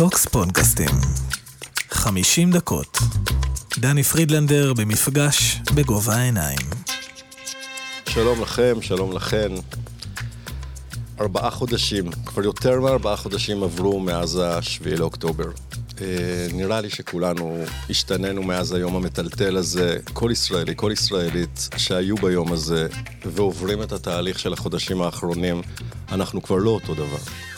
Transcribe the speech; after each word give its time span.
טוקס 0.00 0.26
פודקאסטים. 0.26 0.90
50 1.90 2.50
דקות. 2.50 2.98
דני 3.78 4.02
פרידלנדר 4.02 4.72
במפגש 4.74 5.60
בגובה 5.74 6.14
העיניים. 6.14 6.58
שלום 8.08 8.42
לכם, 8.42 8.82
שלום 8.82 9.12
לכן. 9.12 9.48
ארבעה 11.20 11.50
חודשים, 11.50 12.10
כבר 12.26 12.44
יותר 12.44 12.80
מארבעה 12.80 13.16
חודשים 13.16 13.62
עברו 13.62 14.00
מאז 14.00 14.40
השביעי 14.44 14.96
לאוקטובר. 14.96 15.48
אה, 16.00 16.46
נראה 16.52 16.80
לי 16.80 16.90
שכולנו 16.90 17.64
השתננו 17.90 18.42
מאז 18.42 18.72
היום 18.72 18.96
המטלטל 18.96 19.56
הזה, 19.56 19.98
כל 20.12 20.30
ישראלי, 20.32 20.72
כל 20.76 20.90
ישראלית 20.92 21.68
שהיו 21.76 22.16
ביום 22.16 22.52
הזה 22.52 22.88
ועוברים 23.24 23.82
את 23.82 23.92
התהליך 23.92 24.38
של 24.38 24.52
החודשים 24.52 25.02
האחרונים, 25.02 25.62
אנחנו 26.12 26.42
כבר 26.42 26.56
לא 26.56 26.70
אותו 26.70 26.94
דבר. 26.94 27.49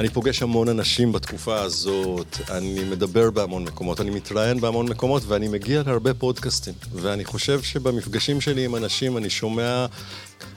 אני 0.00 0.08
פוגש 0.08 0.42
המון 0.42 0.68
אנשים 0.68 1.12
בתקופה 1.12 1.60
הזאת, 1.60 2.36
אני 2.50 2.84
מדבר 2.84 3.30
בהמון 3.30 3.64
מקומות, 3.64 4.00
אני 4.00 4.10
מתראיין 4.10 4.60
בהמון 4.60 4.88
מקומות 4.88 5.22
ואני 5.26 5.48
מגיע 5.48 5.82
להרבה 5.86 6.14
פודקאסטים. 6.14 6.74
ואני 6.92 7.24
חושב 7.24 7.62
שבמפגשים 7.62 8.40
שלי 8.40 8.64
עם 8.64 8.76
אנשים 8.76 9.16
אני 9.16 9.30
שומע 9.30 9.86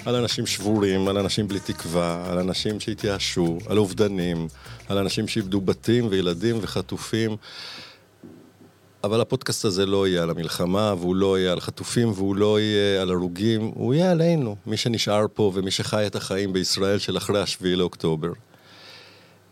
על 0.05 0.16
אנשים 0.16 0.45
שבורים, 0.45 1.08
על 1.08 1.18
אנשים 1.18 1.48
בלי 1.48 1.59
תקווה, 1.59 2.26
על 2.32 2.40
אנשים 2.40 2.80
שהתייאשו, 2.80 3.58
על 3.68 3.77
אובדנים, 3.77 4.48
על 4.88 4.98
אנשים 4.98 5.27
שאיבדו 5.27 5.62
בתים 5.62 6.07
וילדים 6.10 6.60
וחטופים. 6.62 7.35
אבל 9.04 9.21
הפודקאסט 9.21 9.66
הזה 9.66 9.85
לא 9.85 10.07
יהיה 10.07 10.23
על 10.23 10.30
המלחמה, 10.30 10.94
והוא 10.99 11.16
לא 11.16 11.40
יהיה 11.40 11.52
על 11.52 11.60
חטופים, 11.60 12.12
והוא 12.12 12.35
לא 12.35 12.60
יהיה 12.60 13.02
על 13.02 13.10
הרוגים, 13.10 13.71
הוא 13.76 13.94
יהיה 13.94 14.12
עלינו, 14.12 14.55
מי 14.66 14.77
שנשאר 14.77 15.26
פה 15.34 15.52
ומי 15.55 15.71
שחי 15.71 16.07
את 16.07 16.16
החיים 16.16 16.54
בישראל 16.54 16.99
של 16.99 17.18
אחרי 17.18 17.41
השביעי 17.41 17.76
לאוקטובר. 17.76 18.30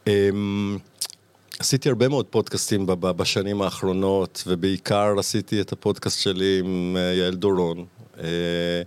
אמ, 0.08 0.78
עשיתי 1.60 1.90
הרבה 1.90 2.08
מאוד 2.08 2.26
פודקאסטים 2.26 2.86
בשנים 2.88 3.62
האחרונות, 3.62 4.44
ובעיקר 4.48 5.16
עשיתי 5.20 5.62
את 5.62 5.72
הפודקאסט 5.72 6.22
שלי 6.22 6.60
עם 6.60 6.98
אה, 7.00 7.02
יעל 7.02 7.36
דורון. 7.36 7.86
אה, 8.20 8.82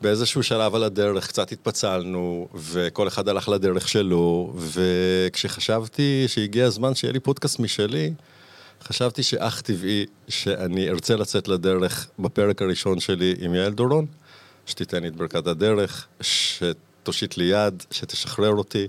באיזשהו 0.00 0.42
שלב 0.42 0.74
על 0.74 0.84
הדרך 0.84 1.28
קצת 1.28 1.52
התפצלנו, 1.52 2.48
וכל 2.54 3.08
אחד 3.08 3.28
הלך 3.28 3.48
לדרך 3.48 3.88
שלו, 3.88 4.52
וכשחשבתי 4.56 6.24
שהגיע 6.26 6.66
הזמן 6.66 6.94
שיהיה 6.94 7.12
לי 7.12 7.20
פודקאסט 7.20 7.58
משלי, 7.58 8.12
חשבתי 8.82 9.22
שאך 9.22 9.60
טבעי 9.60 10.06
שאני 10.28 10.88
ארצה 10.88 11.16
לצאת 11.16 11.48
לדרך 11.48 12.08
בפרק 12.18 12.62
הראשון 12.62 13.00
שלי 13.00 13.34
עם 13.38 13.54
יעל 13.54 13.72
דורון, 13.72 14.06
שתיתן 14.66 15.02
לי 15.02 15.08
את 15.08 15.16
ברכת 15.16 15.46
הדרך, 15.46 16.06
שתושיט 16.20 17.36
לי 17.36 17.44
יד, 17.44 17.82
שתשחרר 17.90 18.52
אותי. 18.52 18.86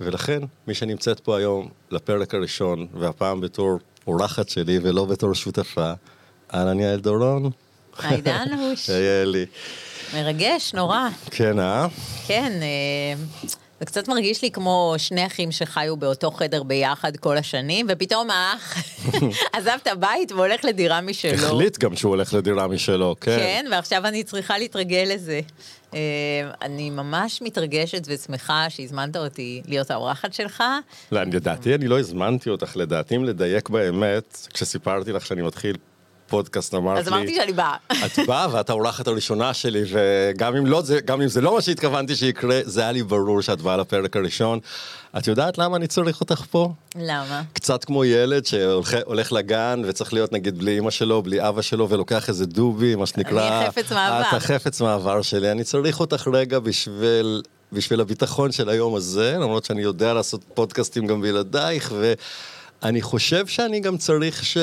ולכן, 0.00 0.38
מי 0.66 0.74
שנמצאת 0.74 1.20
פה 1.20 1.38
היום 1.38 1.68
לפרק 1.90 2.34
הראשון, 2.34 2.86
והפעם 2.94 3.40
בתור 3.40 3.78
אורחת 4.06 4.48
שלי 4.48 4.78
ולא 4.82 5.04
בתור 5.04 5.34
שותפה, 5.34 5.92
אהלן 6.54 6.80
יעל 6.80 7.00
דורון. 7.00 7.50
היי 7.98 8.20
דנוש. 8.20 8.90
היי 8.90 9.22
אלי. 9.22 9.46
מרגש, 10.14 10.74
נורא. 10.74 11.08
כן, 11.30 11.58
אה? 11.58 11.86
כן, 12.26 12.52
אה, 12.62 13.48
זה 13.80 13.86
קצת 13.86 14.08
מרגיש 14.08 14.42
לי 14.42 14.50
כמו 14.50 14.94
שני 14.98 15.26
אחים 15.26 15.52
שחיו 15.52 15.96
באותו 15.96 16.30
חדר 16.30 16.62
ביחד 16.62 17.16
כל 17.16 17.36
השנים, 17.36 17.86
ופתאום 17.88 18.30
האח 18.30 18.76
עזב 19.52 19.78
את 19.82 19.86
הבית 19.86 20.32
והולך 20.32 20.64
לדירה 20.64 21.00
משלו. 21.00 21.46
החליט 21.46 21.78
גם 21.78 21.96
שהוא 21.96 22.10
הולך 22.10 22.34
לדירה 22.34 22.66
משלו, 22.66 23.16
כן. 23.20 23.36
כן, 23.38 23.66
ועכשיו 23.70 24.06
אני 24.06 24.24
צריכה 24.24 24.58
להתרגל 24.58 25.04
לזה. 25.06 25.40
אה, 25.94 26.50
אני 26.62 26.90
ממש 26.90 27.42
מתרגשת 27.42 28.02
ושמחה 28.06 28.70
שהזמנת 28.70 29.16
אותי 29.16 29.62
להיות 29.66 29.90
האורחת 29.90 30.32
שלך. 30.32 30.62
לא, 31.12 31.22
לדעתי 31.22 31.74
אני 31.74 31.88
לא 31.88 31.98
הזמנתי 31.98 32.50
אותך, 32.50 32.76
לדעתי 32.76 33.16
אם 33.16 33.24
לדייק 33.24 33.68
באמת, 33.68 34.46
כשסיפרתי 34.54 35.12
לך 35.12 35.26
שאני 35.26 35.42
מתחיל 35.42 35.76
פודקאסט 36.30 36.74
אמרת 36.74 36.94
לי... 36.94 37.00
אז 37.00 37.08
אמרתי 37.08 37.34
שאני 37.34 37.52
באה. 37.52 37.76
את 38.06 38.18
באה 38.26 38.54
ואת 38.54 38.70
האורחת 38.70 39.06
הראשונה 39.06 39.54
שלי, 39.54 39.82
וגם 39.90 40.56
אם, 40.56 40.66
לא, 40.66 40.82
אם 41.14 41.28
זה 41.28 41.40
לא 41.40 41.54
מה 41.54 41.62
שהתכוונתי 41.62 42.16
שיקרה, 42.16 42.60
זה 42.64 42.80
היה 42.80 42.92
לי 42.92 43.02
ברור 43.02 43.40
שאת 43.40 43.60
באה 43.60 43.76
לפרק 43.76 44.16
הראשון. 44.16 44.58
את 45.18 45.26
יודעת 45.26 45.58
למה 45.58 45.76
אני 45.76 45.86
צריך 45.86 46.20
אותך 46.20 46.44
פה? 46.50 46.72
למה? 46.96 47.42
קצת 47.52 47.84
כמו 47.84 48.04
ילד 48.04 48.46
שהולך 48.46 49.32
לגן 49.32 49.82
וצריך 49.86 50.12
להיות 50.12 50.32
נגיד 50.32 50.58
בלי 50.58 50.78
אמא 50.78 50.90
שלו, 50.90 51.22
בלי 51.22 51.48
אבא 51.48 51.62
שלו, 51.62 51.88
ולוקח 51.88 52.28
איזה 52.28 52.46
דובי, 52.46 52.94
מה 52.94 53.06
שנקרא... 53.06 53.48
אני 53.48 53.66
החפץ 53.66 53.92
מעבר. 53.92 54.20
את 54.20 54.34
החפץ 54.34 54.80
מעבר 54.80 55.22
שלי. 55.22 55.52
אני 55.52 55.64
צריך 55.64 56.00
אותך 56.00 56.28
רגע 56.32 56.58
בשביל... 56.58 57.42
בשביל 57.72 58.00
הביטחון 58.00 58.52
של 58.52 58.68
היום 58.68 58.94
הזה, 58.94 59.36
למרות 59.40 59.64
שאני 59.64 59.82
יודע 59.82 60.14
לעשות 60.14 60.44
פודקאסטים 60.54 61.06
גם 61.06 61.20
בלעדייך, 61.20 61.92
ואני 62.82 63.02
חושב 63.02 63.46
שאני 63.46 63.80
גם 63.80 63.96
צריך 63.98 64.44
ש... 64.44 64.56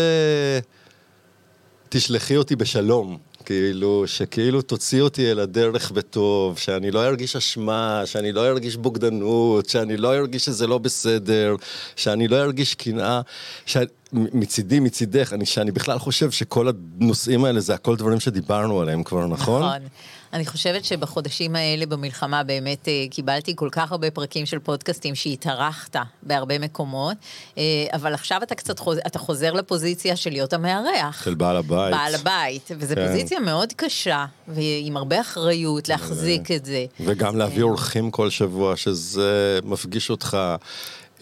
תשלחי 1.90 2.38
אותי 2.38 2.56
בשלום, 2.56 3.18
כאילו, 3.46 4.04
שכאילו 4.08 4.62
תוציא 4.62 5.02
אותי 5.02 5.32
אל 5.32 5.40
הדרך 5.40 5.92
בטוב, 5.92 6.58
שאני 6.58 6.92
לא 6.92 7.06
ארגיש 7.06 7.36
אשמה, 7.36 8.02
שאני 8.06 8.32
לא 8.32 8.48
ארגיש 8.48 8.76
בוגדנות, 8.76 9.70
שאני 9.70 9.98
לא 9.98 10.16
ארגיש 10.16 10.46
שזה 10.46 10.68
לא 10.68 10.78
בסדר, 10.78 11.56
שאני 11.96 12.28
לא 12.28 12.44
ארגיש 12.44 12.76
קנאה, 12.76 13.22
ש... 13.66 13.78
מצידי, 14.14 14.80
מצידך, 14.80 15.34
אני, 15.34 15.46
שאני 15.46 15.72
בכלל 15.72 16.00
חושב 16.00 16.32
שכל 16.32 16.68
הנושאים 17.00 17.46
האלה 17.46 17.60
זה 17.60 17.74
הכל 17.74 17.96
דברים 17.96 18.20
שדיברנו 18.20 18.82
עליהם 18.82 19.04
כבר, 19.04 19.28
נכון? 19.28 19.64
נכון. 19.64 19.88
אני 20.34 20.46
חושבת 20.46 20.86
שבחודשים 20.86 21.56
האלה 21.56 21.86
במלחמה 21.86 22.44
באמת 22.44 22.88
אה, 22.88 23.06
קיבלתי 23.12 23.54
כל 23.56 23.70
כך 23.72 23.92
הרבה 23.92 24.12
פרקים 24.12 24.46
של 24.46 24.60
פודקאסטים 24.60 25.16
שהתארחת 25.16 25.96
בהרבה 26.24 26.60
מקומות, 26.60 27.18
אה, 27.58 27.64
אבל 27.94 28.14
עכשיו 28.14 28.44
אתה 28.44 28.56
קצת 28.56 28.80
חוזר, 28.80 29.02
אתה 29.08 29.20
חוזר 29.20 29.54
לפוזיציה 29.54 30.16
של 30.16 30.30
להיות 30.30 30.54
המארח. 30.54 31.24
של 31.24 31.34
בעל 31.34 31.58
הבית. 31.58 31.94
בעל 31.94 32.16
הבית, 32.16 32.72
וזו 32.78 32.96
כן. 32.96 33.08
פוזיציה 33.08 33.40
מאוד 33.40 33.74
קשה, 33.76 34.26
ועם 34.48 34.98
הרבה 34.98 35.22
אחריות 35.22 35.90
להחזיק 35.90 36.52
את 36.52 36.66
זה. 36.66 36.86
וגם 37.00 37.38
להביא 37.38 37.64
אה. 37.64 37.64
אורחים 37.64 38.12
כל 38.12 38.30
שבוע, 38.30 38.76
שזה 38.76 39.60
מפגיש 39.64 40.10
אותך. 40.10 40.38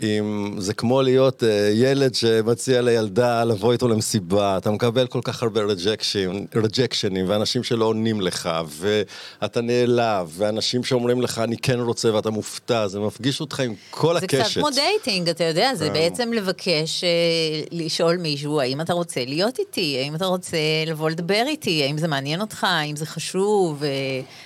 אם 0.04 0.56
זה 0.58 0.74
כמו 0.74 1.02
להיות 1.02 1.44
uh, 1.44 1.46
ילד 1.74 2.16
שמציע 2.16 2.82
לילדה 2.82 3.44
לבוא 3.44 3.72
איתו 3.72 3.88
למסיבה, 3.88 4.58
אתה 4.58 4.72
מקבל 4.72 5.08
כל 5.08 5.20
כך 5.24 5.44
הרבה 5.44 5.62
rejection 6.56 7.08
ים, 7.08 7.26
ואנשים 7.30 7.64
שלא 7.64 7.86
עונים 7.86 8.22
לך, 8.22 8.50
ואתה 8.70 9.62
נעלב, 9.62 10.34
ואנשים 10.38 10.84
שאומרים 10.84 11.22
לך 11.22 11.40
אני 11.40 11.58
כן 11.58 11.80
רוצה 11.80 12.14
ואתה 12.14 12.30
מופתע, 12.30 12.88
זה 12.88 13.00
מפגיש 13.00 13.42
אותך 13.42 13.60
עם 13.60 13.74
כל 13.90 14.20
זה 14.20 14.26
הקשת. 14.26 14.38
זה 14.38 14.44
קצת 14.44 14.54
כמו 14.54 14.70
dating, 14.70 15.30
אתה 15.30 15.44
יודע, 15.44 15.76
זה 15.76 15.86
אה. 15.86 15.94
בעצם 15.94 16.34
לבקש, 16.34 17.04
אה, 17.04 17.68
לשאול 17.72 18.18
מישהו 18.18 18.62
האם 18.62 18.82
אתה 18.82 18.94
רוצה 18.94 19.26
להיות 19.26 19.60
איתי, 19.60 20.00
האם 20.04 20.16
אתה 20.16 20.26
רוצה 20.26 20.58
לבוא 20.88 21.10
לדבר 21.10 21.44
איתי, 21.48 21.84
האם 21.84 21.98
זה 21.98 22.08
מעניין 22.08 22.42
אותך, 22.42 22.64
האם 22.64 22.96
זה 22.96 23.06
חשוב, 23.06 23.84
אה, 23.84 23.86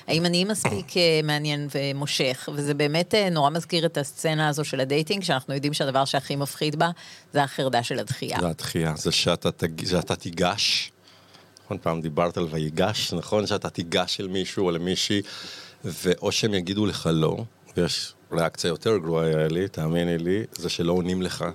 האם 0.07 0.25
אני 0.25 0.45
מספיק 0.45 0.93
מעניין 1.23 1.67
ומושך, 1.75 2.49
וזה 2.53 2.73
באמת 2.73 3.13
נורא 3.31 3.49
מזכיר 3.49 3.85
את 3.85 3.97
הסצנה 3.97 4.49
הזו 4.49 4.63
של 4.63 4.79
ה 4.79 4.85
dating, 4.85 5.23
שאנחנו 5.39 5.53
יודעים 5.53 5.73
שהדבר 5.73 6.05
שהכי 6.05 6.35
מפחיד 6.35 6.79
בה, 6.79 6.89
זה 7.33 7.43
החרדה 7.43 7.83
של 7.83 7.99
הדחייה. 7.99 8.37
זה 8.41 8.47
הדחייה, 8.47 8.93
זה 8.95 9.11
שאתה, 9.11 9.51
תג... 9.51 9.85
שאתה 9.85 10.15
תיגש, 10.15 10.91
נכון, 11.65 11.77
פעם 11.81 12.01
דיברת 12.01 12.37
על 12.37 12.47
ויגש, 12.51 13.13
נכון? 13.13 13.47
שאתה 13.47 13.69
תיגש 13.69 14.21
אל 14.21 14.27
מישהו 14.27 14.65
או 14.65 14.71
למישהי, 14.71 15.21
ואו 15.83 16.31
שהם 16.31 16.53
יגידו 16.53 16.85
לך 16.85 17.09
לא, 17.13 17.37
ויש 17.77 18.13
ריאקציה 18.31 18.67
יותר 18.67 18.97
גרועה, 18.97 19.47
לי, 19.47 19.67
תאמיני 19.67 20.17
לי, 20.17 20.43
זה 20.51 20.69
שלא 20.69 20.93
עונים 20.93 21.21
לך. 21.21 21.45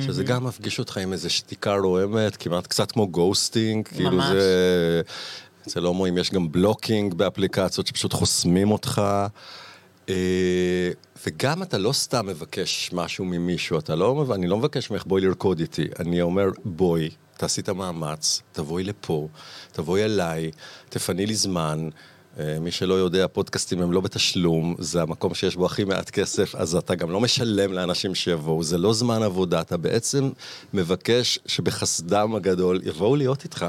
שזה 0.00 0.24
גם 0.24 0.44
מפגיש 0.44 0.78
אותך 0.78 0.96
עם 0.96 1.12
איזו 1.12 1.30
שתיקה 1.30 1.74
רועמת, 1.76 2.36
כמעט 2.36 2.66
קצת 2.66 2.92
כמו 2.92 3.08
ghosting, 3.08 3.88
כאילו 3.88 4.22
זה... 4.22 5.02
אצל 5.66 5.84
הומואים 5.84 6.18
יש 6.18 6.30
גם 6.30 6.52
blocking 6.52 7.14
באפליקציות 7.14 7.86
שפשוט 7.86 8.12
חוסמים 8.12 8.70
אותך. 8.70 9.02
אה, 10.10 10.90
וגם 11.26 11.62
אתה 11.62 11.78
לא 11.78 11.92
סתם 11.92 12.26
מבקש 12.26 12.90
משהו 12.92 13.24
ממישהו, 13.24 13.78
אתה 13.78 13.94
לא, 13.94 14.24
אני 14.34 14.46
לא 14.46 14.56
מבקש 14.56 14.90
ממך 14.90 15.04
בואי 15.06 15.22
לרקוד 15.22 15.60
איתי, 15.60 15.86
אני 15.98 16.22
אומר 16.22 16.48
בואי, 16.64 17.10
תעשי 17.36 17.60
את 17.60 17.68
המאמץ, 17.68 18.42
תבואי 18.52 18.84
לפה, 18.84 19.28
תבואי 19.72 20.04
אליי, 20.04 20.50
תפני 20.88 21.26
לי 21.26 21.34
זמן. 21.34 21.88
אה, 22.38 22.56
מי 22.60 22.70
שלא 22.70 22.94
יודע, 22.94 23.26
פודקאסטים 23.28 23.82
הם 23.82 23.92
לא 23.92 24.00
בתשלום, 24.00 24.74
זה 24.78 25.02
המקום 25.02 25.34
שיש 25.34 25.56
בו 25.56 25.66
הכי 25.66 25.84
מעט 25.84 26.10
כסף, 26.10 26.54
אז 26.54 26.74
אתה 26.76 26.94
גם 26.94 27.10
לא 27.10 27.20
משלם 27.20 27.72
לאנשים 27.72 28.14
שיבואו, 28.14 28.62
זה 28.62 28.78
לא 28.78 28.92
זמן 28.92 29.22
עבודה, 29.22 29.60
אתה 29.60 29.76
בעצם 29.76 30.30
מבקש 30.74 31.38
שבחסדם 31.46 32.34
הגדול 32.34 32.80
יבואו 32.84 33.16
להיות 33.16 33.44
איתך. 33.44 33.66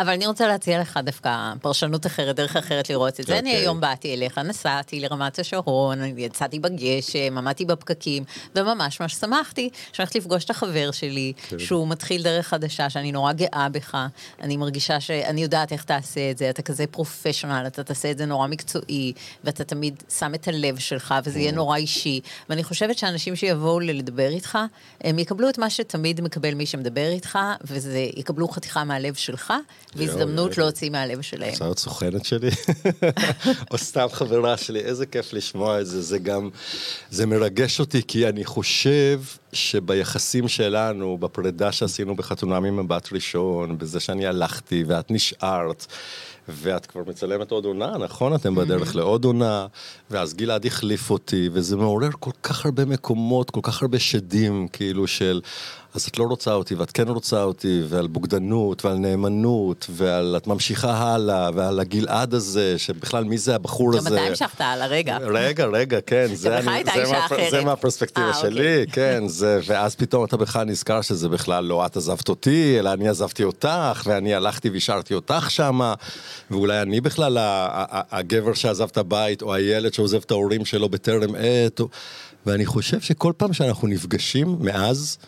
אבל 0.00 0.12
אני 0.12 0.26
רוצה 0.26 0.48
להציע 0.48 0.80
לך 0.80 1.00
דווקא 1.04 1.52
פרשנות 1.62 2.06
אחרת, 2.06 2.36
דרך 2.36 2.56
אחרת 2.56 2.90
לראות 2.90 3.20
את 3.20 3.26
זה. 3.26 3.38
אני 3.38 3.50
אוקיי. 3.50 3.64
היום 3.64 3.80
באתי 3.80 4.14
אליך, 4.14 4.38
נסעתי 4.38 5.00
לרמת 5.00 5.38
השרון, 5.38 6.18
יצאתי 6.18 6.58
בגשם, 6.58 7.38
עמדתי 7.38 7.64
בפקקים, 7.64 8.24
וממש 8.56 9.00
ממש 9.00 9.14
שמחתי 9.14 9.70
שהולכת 9.92 10.14
לפגוש 10.14 10.44
את 10.44 10.50
החבר 10.50 10.90
שלי, 10.90 11.32
כן. 11.48 11.58
שהוא 11.58 11.88
מתחיל 11.88 12.22
דרך 12.22 12.46
חדשה, 12.48 12.90
שאני 12.90 13.12
נורא 13.12 13.32
גאה 13.32 13.68
בך. 13.72 14.06
אני 14.40 14.56
מרגישה 14.56 15.00
שאני 15.00 15.42
יודעת 15.42 15.72
איך 15.72 15.84
תעשה 15.84 16.30
את 16.30 16.38
זה, 16.38 16.50
אתה 16.50 16.62
כזה 16.62 16.84
פרופשיונל, 16.86 17.64
אתה 17.66 17.82
תעשה 17.84 18.10
את 18.10 18.18
זה 18.18 18.26
נורא 18.26 18.46
מקצועי, 18.46 19.12
ואתה 19.44 19.64
תמיד 19.64 20.02
שם 20.18 20.34
את 20.34 20.48
הלב 20.48 20.78
שלך, 20.78 21.14
וזה 21.24 21.38
Mm. 21.38 21.42
יהיה 21.42 21.52
נורא 21.52 21.76
אישי. 21.76 22.20
ואני 22.48 22.64
חושבת 22.64 22.98
שאנשים 22.98 23.36
שיבואו 23.36 23.80
לדבר 23.80 24.28
איתך, 24.28 24.58
הם 25.00 25.18
יקבלו 25.18 25.48
את 25.48 25.58
מה 25.58 25.70
שתמיד 25.70 26.20
מקבל 26.20 26.54
מי 26.54 26.66
שמדבר 26.66 27.08
איתך, 27.08 27.38
וזה 27.64 28.06
יקבלו 28.16 28.48
חתיכה 28.48 28.84
מהלב 28.84 29.14
שלך, 29.14 29.52
והזדמנות. 29.96 30.58
להוציא 30.58 30.90
מהלב 30.90 31.20
שלהם. 31.20 31.52
אפשר 31.52 31.64
להיות 31.64 31.78
סוכנת 31.78 32.24
שלי? 32.24 32.50
או 33.70 33.78
סתם 33.78 34.06
חברה 34.12 34.56
שלי, 34.56 34.80
איזה 34.80 35.06
כיף 35.06 35.32
לשמוע 35.32 35.80
את 35.80 35.86
זה. 35.86 36.02
זה 36.02 36.18
גם, 36.18 36.50
זה 37.10 37.26
מרגש 37.26 37.80
אותי, 37.80 38.02
כי 38.08 38.28
אני 38.28 38.44
חושב 38.44 39.20
שביחסים 39.52 40.48
שלנו, 40.48 41.18
בפרידה 41.18 41.72
שעשינו 41.72 42.16
בחתונה 42.16 42.60
ממבט 42.60 43.12
ראשון, 43.12 43.78
בזה 43.78 44.00
שאני 44.00 44.26
הלכתי 44.26 44.84
ואת 44.86 45.10
נשארת, 45.10 45.86
ואת 46.48 46.86
כבר 46.86 47.02
מצלמת 47.06 47.50
עוד 47.50 47.64
עונה, 47.64 47.98
נכון? 47.98 48.34
אתם 48.34 48.54
בדרך 48.54 48.96
לעוד 48.96 49.24
עונה, 49.24 49.66
ואז 50.10 50.34
גלעד 50.34 50.66
החליף 50.66 51.10
אותי, 51.10 51.48
וזה 51.52 51.76
מעורר 51.76 52.10
כל 52.20 52.30
כך 52.42 52.64
הרבה 52.64 52.84
מקומות, 52.84 53.50
כל 53.50 53.60
כך 53.62 53.82
הרבה 53.82 53.98
שדים, 53.98 54.68
כאילו 54.72 55.06
של... 55.06 55.40
אז 55.94 56.04
את 56.04 56.18
לא 56.18 56.24
רוצה 56.24 56.52
אותי, 56.52 56.74
ואת 56.74 56.90
כן 56.90 57.08
רוצה 57.08 57.42
אותי, 57.42 57.82
ועל 57.88 58.06
בוגדנות, 58.06 58.84
ועל 58.84 58.96
נאמנות, 58.96 59.86
ועל 59.90 60.34
את 60.36 60.46
ממשיכה 60.46 60.92
הלאה, 60.92 61.50
ועל 61.54 61.80
הגלעד 61.80 62.34
הזה, 62.34 62.78
שבכלל 62.78 63.24
מי 63.24 63.38
זה 63.38 63.54
הבחור 63.54 63.92
גם 63.92 63.98
הזה. 63.98 64.14
אתה 64.14 64.20
המשכת 64.20 64.60
הלאה, 64.60 64.86
רגע. 64.86 65.18
רגע, 65.20 65.66
רגע, 65.66 66.00
כן, 66.00 66.26
זה, 66.34 66.58
אני, 66.58 66.84
זה, 66.94 67.12
מה. 67.12 67.26
זה 67.50 67.64
מהפרספקטיבה 67.64 68.28
אה, 68.28 68.34
שלי, 68.34 68.84
כן, 68.92 69.28
זה, 69.28 69.60
ואז 69.66 69.94
פתאום 69.94 70.24
אתה 70.24 70.36
בכלל 70.36 70.64
נזכר 70.64 71.00
שזה 71.00 71.28
בכלל 71.28 71.64
לא 71.64 71.86
את 71.86 71.96
עזבת 71.96 72.28
אותי, 72.28 72.76
אלא 72.78 72.92
אני 72.92 73.08
עזבתי 73.08 73.44
אותך, 73.44 74.02
ואני 74.06 74.34
הלכתי 74.34 74.70
והשארתי 74.70 75.14
אותך 75.14 75.50
שמה, 75.50 75.94
ואולי 76.50 76.82
אני 76.82 77.00
בכלל 77.00 77.36
הגבר 78.10 78.54
שעזב 78.54 78.88
את 78.92 78.96
הבית, 78.96 79.42
או 79.42 79.54
הילד 79.54 79.94
שעוזב 79.94 80.20
את 80.26 80.30
ההורים 80.30 80.64
שלו 80.64 80.88
בטרם 80.88 81.34
עת. 81.38 81.80
ואני 82.46 82.66
חושב 82.66 83.00
שכל 83.00 83.32
פעם 83.36 83.52
שאנחנו 83.52 83.88
נפגשים 83.88 84.56
מאז, 84.60 85.18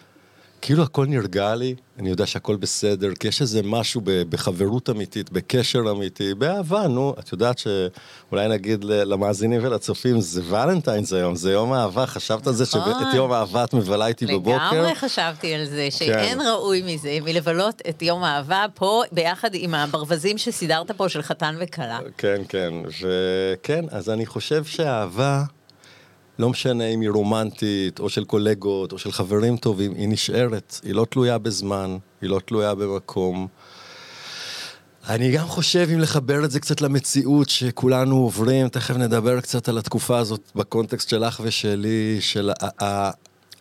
כאילו 0.62 0.82
הכל 0.82 1.06
נרגע 1.06 1.54
לי, 1.54 1.74
אני 1.98 2.10
יודע 2.10 2.26
שהכל 2.26 2.56
בסדר, 2.56 3.14
כי 3.14 3.28
יש 3.28 3.40
איזה 3.40 3.60
משהו 3.64 4.00
בחברות 4.04 4.90
אמיתית, 4.90 5.30
בקשר 5.30 5.80
אמיתי, 5.90 6.34
באהבה, 6.34 6.88
נו, 6.88 7.14
את 7.18 7.32
יודעת 7.32 7.58
שאולי 7.58 8.48
נגיד 8.48 8.84
למאזינים 8.84 9.60
ולצופים, 9.64 10.20
זה 10.20 10.42
ולנטיינס 10.48 11.12
היום, 11.12 11.34
זה 11.34 11.52
יום 11.52 11.72
אהבה, 11.72 12.06
חשבת 12.06 12.46
על 12.46 12.52
זה 12.52 12.64
נכון. 12.64 12.92
שאת 12.98 13.14
יום 13.14 13.32
האהבה 13.32 13.64
את 13.64 13.74
מבלה 13.74 14.06
איתי 14.06 14.26
בבוקר? 14.26 14.72
לגמרי 14.72 14.94
חשבתי 14.94 15.54
על 15.54 15.64
זה, 15.64 15.88
שאין 15.90 16.38
כן. 16.38 16.46
ראוי 16.46 16.82
מזה 16.94 17.18
מלבלות 17.22 17.82
את 17.88 18.02
יום 18.02 18.24
האהבה 18.24 18.64
פה, 18.74 19.02
ביחד 19.12 19.50
עם 19.52 19.74
הברווזים 19.74 20.38
שסידרת 20.38 20.90
פה 20.90 21.08
של 21.08 21.22
חתן 21.22 21.54
וכלה. 21.60 21.98
כן, 22.18 22.42
כן, 22.48 22.74
וכן, 23.02 23.84
אז 23.90 24.10
אני 24.10 24.26
חושב 24.26 24.64
שהאהבה, 24.64 25.42
לא 26.38 26.48
משנה 26.48 26.84
אם 26.84 27.00
היא 27.00 27.10
רומנטית, 27.10 28.00
או 28.00 28.08
של 28.08 28.24
קולגות, 28.24 28.92
או 28.92 28.98
של 28.98 29.12
חברים 29.12 29.56
טובים, 29.56 29.94
היא 29.94 30.08
נשארת, 30.08 30.80
היא 30.82 30.94
לא 30.94 31.06
תלויה 31.10 31.38
בזמן, 31.38 31.96
היא 32.20 32.30
לא 32.30 32.40
תלויה 32.46 32.74
במקום. 32.74 33.46
אני 35.08 35.32
גם 35.32 35.46
חושב 35.46 35.88
אם 35.92 36.00
לחבר 36.00 36.44
את 36.44 36.50
זה 36.50 36.60
קצת 36.60 36.80
למציאות 36.80 37.48
שכולנו 37.48 38.16
עוברים, 38.16 38.68
תכף 38.68 38.96
נדבר 38.96 39.40
קצת 39.40 39.68
על 39.68 39.78
התקופה 39.78 40.18
הזאת 40.18 40.52
בקונטקסט 40.54 41.08
שלך 41.08 41.40
ושלי, 41.44 42.18
של 42.20 42.50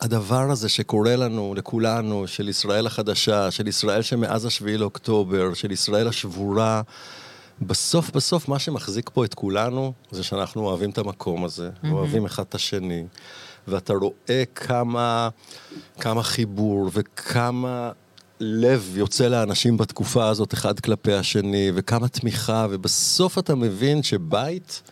הדבר 0.00 0.50
הזה 0.50 0.68
שקורה 0.68 1.16
לנו, 1.16 1.54
לכולנו, 1.56 2.26
של 2.26 2.48
ישראל 2.48 2.86
החדשה, 2.86 3.50
של 3.50 3.68
ישראל 3.68 4.02
שמאז 4.02 4.44
השביעי 4.44 4.78
לאוקטובר, 4.78 5.54
של 5.54 5.70
ישראל 5.70 6.08
השבורה. 6.08 6.82
בסוף 7.66 8.10
בסוף 8.10 8.48
מה 8.48 8.58
שמחזיק 8.58 9.10
פה 9.14 9.24
את 9.24 9.34
כולנו 9.34 9.92
זה 10.10 10.22
שאנחנו 10.22 10.66
אוהבים 10.66 10.90
את 10.90 10.98
המקום 10.98 11.44
הזה, 11.44 11.70
mm-hmm. 11.70 11.88
אוהבים 11.90 12.24
אחד 12.24 12.42
את 12.48 12.54
השני, 12.54 13.04
ואתה 13.68 13.92
רואה 13.92 14.42
כמה, 14.54 15.28
כמה 16.00 16.22
חיבור 16.22 16.90
וכמה 16.92 17.90
לב 18.40 18.92
יוצא 18.94 19.28
לאנשים 19.28 19.76
בתקופה 19.76 20.28
הזאת 20.28 20.54
אחד 20.54 20.80
כלפי 20.80 21.12
השני, 21.12 21.70
וכמה 21.74 22.08
תמיכה, 22.08 22.66
ובסוף 22.70 23.38
אתה 23.38 23.54
מבין 23.54 24.02
שבית, 24.02 24.82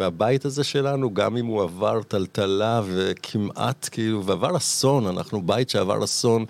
והבית 0.00 0.44
הזה 0.44 0.64
שלנו, 0.64 1.14
גם 1.14 1.36
אם 1.36 1.46
הוא 1.46 1.62
עבר 1.62 2.02
טלטלה 2.02 2.82
וכמעט 2.84 3.88
כאילו, 3.92 4.24
ועבר 4.24 4.56
אסון, 4.56 5.06
אנחנו 5.06 5.42
בית 5.46 5.70
שעבר 5.70 6.04
אסון, 6.04 6.44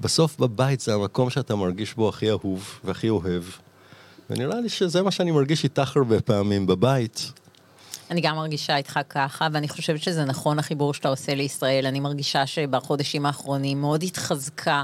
בסוף 0.00 0.38
בבית 0.38 0.80
זה 0.80 0.94
המקום 0.94 1.30
שאתה 1.30 1.56
מרגיש 1.56 1.94
בו 1.94 2.08
הכי 2.08 2.30
אהוב 2.30 2.80
והכי 2.84 3.08
אוהב. 3.08 3.42
ונראה 4.30 4.60
לי 4.60 4.68
שזה 4.68 5.02
מה 5.02 5.10
שאני 5.10 5.30
מרגיש 5.30 5.64
איתך 5.64 5.96
הרבה 5.96 6.20
פעמים 6.20 6.66
בבית. 6.66 7.32
אני 8.10 8.20
גם 8.20 8.36
מרגישה 8.36 8.76
איתך 8.76 9.00
ככה, 9.08 9.48
ואני 9.52 9.68
חושבת 9.68 10.02
שזה 10.02 10.24
נכון 10.24 10.58
החיבור 10.58 10.94
שאתה 10.94 11.08
עושה 11.08 11.34
לישראל. 11.34 11.86
אני 11.86 12.00
מרגישה 12.00 12.46
שבחודשים 12.46 13.26
האחרונים 13.26 13.80
מאוד 13.80 14.02
התחזקה 14.02 14.82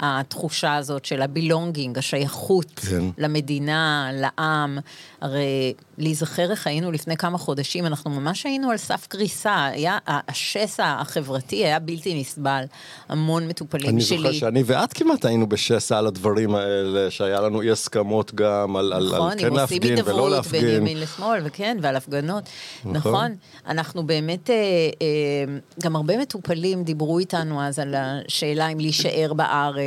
התחושה 0.00 0.76
הזאת 0.76 1.04
של 1.04 1.22
הבילונגינג, 1.22 1.98
השייכות 1.98 2.80
כן. 2.90 3.04
למדינה, 3.18 4.10
לעם. 4.12 4.78
הרי 5.20 5.74
להיזכר 5.98 6.50
איך 6.50 6.66
היינו 6.66 6.92
לפני 6.92 7.16
כמה 7.16 7.38
חודשים, 7.38 7.86
אנחנו 7.86 8.10
ממש 8.10 8.46
היינו 8.46 8.70
על 8.70 8.76
סף 8.76 9.06
קריסה. 9.06 9.66
היה, 9.66 9.98
השסע 10.06 10.96
החברתי 11.00 11.56
היה 11.56 11.78
בלתי 11.78 12.20
נסבל. 12.20 12.64
המון 13.08 13.48
מטופלים 13.48 13.90
אני 13.90 14.00
שלי. 14.00 14.18
זוכר 14.18 14.32
שאני 14.32 14.62
ואת 14.66 14.92
כמעט 14.92 15.24
היינו 15.24 15.48
בשסע 15.48 15.98
על 15.98 16.06
הדברים 16.06 16.54
האלה, 16.54 17.10
שהיה 17.10 17.40
לנו 17.40 17.62
אי 17.62 17.70
הסכמות 17.70 18.34
גם 18.34 18.76
על, 18.76 18.92
על, 18.92 19.06
נכון, 19.14 19.32
על 19.32 19.38
כן 19.38 19.46
אם 19.46 19.58
עושים 19.58 19.82
להפגין 19.82 19.92
ולא 19.92 19.98
הידברות 19.98 20.46
בין 20.46 20.64
להפגין. 20.64 20.76
ימין 20.76 21.00
לשמאל, 21.00 21.40
וכן, 21.44 21.76
ועל 21.82 21.96
הפגנות. 21.96 22.44
נכון. 22.84 22.94
נכון. 22.94 23.34
אנחנו 23.66 24.06
באמת, 24.06 24.50
אה, 24.50 24.56
אה, 25.02 25.58
גם 25.82 25.96
הרבה 25.96 26.18
מטופלים 26.18 26.84
דיברו 26.84 27.18
איתנו 27.18 27.62
אז 27.62 27.78
על 27.78 27.94
השאלה 27.94 28.68
אם 28.68 28.80
להישאר 28.80 29.32
בארץ, 29.32 29.78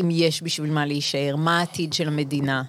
אם 0.00 0.08
יש 0.10 0.42
בשביל 0.42 0.70
מה 0.70 0.86
להישאר, 0.86 1.36
מה 1.36 1.58
העתיד 1.58 1.92
של 1.92 2.08
המדינה. 2.08 2.62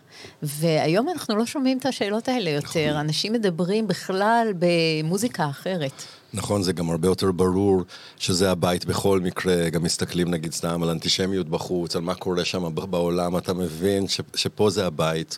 והיום 0.44 1.10
אנחנו 1.10 1.36
לא 1.36 1.46
שומעים 1.46 1.78
את 1.78 1.86
השאלות 1.86 2.28
האלה 2.28 2.50
יותר. 2.50 2.98
אנשים 3.00 3.34
מדברים 3.34 3.88
בכלל 3.88 4.54
במוזיקה 4.60 5.50
אחרת. 5.50 6.04
נכון, 6.36 6.64
זה 6.64 6.74
גם 6.74 6.90
הרבה 6.90 7.08
יותר 7.08 7.32
ברור 7.32 7.82
שזה 8.18 8.52
הבית 8.52 8.86
בכל 8.86 9.20
מקרה, 9.20 9.70
גם 9.70 9.84
מסתכלים 9.84 10.32
נגיד 10.32 10.54
סתם 10.54 10.84
על 10.84 10.90
אנטישמיות 10.90 11.50
בחוץ, 11.50 11.96
על 11.96 12.02
מה 12.02 12.16
קורה 12.16 12.46
שם 12.46 12.76
בעולם, 12.76 13.38
אתה 13.38 13.54
מבין 13.54 14.08
ש, 14.08 14.22
שפה 14.36 14.70
זה 14.70 14.86
הבית. 14.86 15.38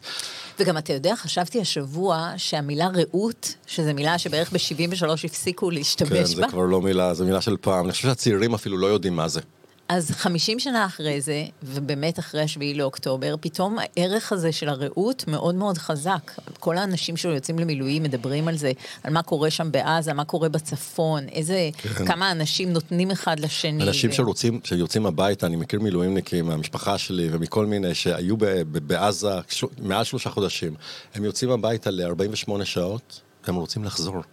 וגם 0.60 0.78
אתה 0.78 0.94
יודע, 0.94 1.16
חשבתי 1.16 1.62
השבוע 1.62 2.34
שהמילה 2.38 2.88
רעות, 2.88 3.56
שזו 3.68 3.94
מילה 3.94 4.18
שבערך 4.18 4.54
ב-73 4.54 5.14
הפסיקו 5.24 5.68
כן, 5.68 5.74
להשתמש 5.74 6.30
זה 6.30 6.42
בה, 6.42 6.48
כבר 6.50 6.66
לא 6.66 6.82
מילה, 6.82 7.14
זה 7.14 7.26
מילה 7.26 7.42
של 7.42 7.58
פעם. 7.62 7.86
אני 7.86 7.92
חושב 7.92 8.08
שהצעירים 8.08 8.54
אפילו 8.54 8.78
לא 8.78 8.88
יודעים 8.88 9.16
מה 9.16 9.28
זה. 9.28 9.42
אז 9.90 10.12
50 10.12 10.60
שנה 10.60 10.86
אחרי 10.86 11.22
זה, 11.22 11.46
ובאמת 11.64 12.20
אחרי 12.20 12.42
השביעי 12.42 12.74
לאוקטובר, 12.74 13.36
פתאום 13.40 13.78
הערך 13.80 14.32
הזה 14.32 14.52
של 14.52 14.70
הרעות 14.70 15.24
מאוד 15.28 15.56
מאוד 15.56 15.78
חזק. 15.78 16.32
כל 16.60 16.78
האנשים 16.78 17.18
שיוצאים 17.18 17.60
למילואים 17.60 18.04
מדברים 18.04 18.48
על 18.48 18.58
זה, 18.58 18.72
על 19.04 19.14
מה 19.14 19.24
קורה 19.24 19.50
שם 19.50 19.72
בעזה, 19.72 20.14
מה 20.14 20.26
קורה 20.26 20.50
בצפון, 20.50 21.30
איזה, 21.30 21.70
כן. 21.78 22.06
כמה 22.06 22.32
אנשים 22.32 22.74
נותנים 22.74 23.12
אחד 23.12 23.40
לשני. 23.40 23.84
אנשים 23.84 24.10
ו- 24.10 24.14
שרוצים, 24.14 24.60
שיוצאים 24.64 25.06
הביתה, 25.06 25.46
אני 25.46 25.56
מכיר 25.56 25.80
מילואימניקים 25.80 26.46
מהמשפחה 26.46 26.98
שלי 26.98 27.28
ומכל 27.32 27.66
מיני 27.66 27.94
שהיו 27.94 28.38
בעזה 28.68 29.32
מעל 29.78 30.04
שלושה 30.04 30.30
חודשים. 30.30 30.76
הם 31.16 31.24
יוצאים 31.24 31.52
הביתה 31.52 31.92
ל-48 31.92 32.66
שעות, 32.66 33.22
והם 33.48 33.56
רוצים 33.56 33.84
לחזור. 33.84 34.24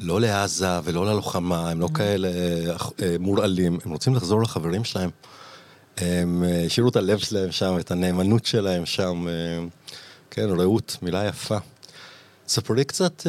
לא 0.00 0.20
לעזה 0.20 0.80
ולא 0.84 1.06
ללוחמה, 1.06 1.70
הם 1.70 1.80
לא 1.80 1.88
כאלה 1.94 2.28
אה, 2.28 2.76
אה, 3.02 3.16
מורעלים, 3.20 3.78
הם 3.84 3.90
רוצים 3.90 4.14
לחזור 4.14 4.42
לחברים 4.42 4.84
שלהם. 4.84 5.10
הם 5.96 6.44
אה, 6.44 6.64
השאירו 6.66 6.88
את 6.90 6.96
הלב 6.96 7.18
שלהם 7.18 7.52
שם, 7.52 7.76
את 7.80 7.90
הנאמנות 7.90 8.46
שלהם 8.46 8.86
שם. 8.86 9.26
כן, 10.30 10.50
רעות, 10.50 10.96
מילה 11.02 11.26
יפה. 11.26 11.58
ספרי 12.48 12.84
קצת, 12.84 13.26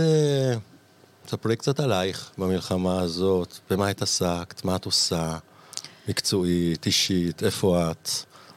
ספרי 1.28 1.56
קצת 1.56 1.80
עלייך 1.80 2.32
במלחמה 2.38 3.02
הזאת, 3.02 3.58
במה 3.70 3.88
התעסקת, 3.88 4.66
מה 4.66 4.76
את 4.76 4.86
עושה, 4.86 5.38
מקצועית, 6.08 6.86
אישית, 6.86 7.44
איפה 7.44 7.92
את? 7.92 8.10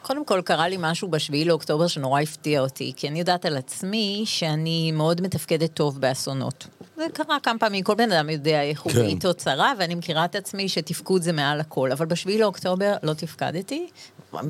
קודם 0.03 0.25
כל, 0.25 0.41
קרה 0.45 0.67
לי 0.67 0.77
משהו 0.79 1.07
בשביעי 1.07 1.45
לאוקטובר 1.45 1.87
שנורא 1.87 2.21
הפתיע 2.21 2.61
אותי, 2.61 2.93
כי 2.95 3.07
אני 3.07 3.19
יודעת 3.19 3.45
על 3.45 3.57
עצמי 3.57 4.23
שאני 4.25 4.91
מאוד 4.91 5.21
מתפקדת 5.21 5.73
טוב 5.73 6.01
באסונות. 6.01 6.67
זה 6.95 7.05
קרה 7.13 7.39
כמה 7.43 7.59
פעמים, 7.59 7.83
כל 7.83 7.95
בן 7.95 8.11
אדם 8.11 8.29
יודע 8.29 8.61
איך 8.61 8.81
הוא 8.81 8.93
כן. 8.93 8.99
בעיתות 8.99 9.33
צרה, 9.33 9.73
ואני 9.79 9.95
מכירה 9.95 10.25
את 10.25 10.35
עצמי 10.35 10.69
שתפקוד 10.69 11.21
זה 11.21 11.31
מעל 11.31 11.59
הכל. 11.59 11.91
אבל 11.91 12.05
בשביעי 12.05 12.39
לאוקטובר 12.39 12.95
לא 13.03 13.13
תפקדתי, 13.13 13.87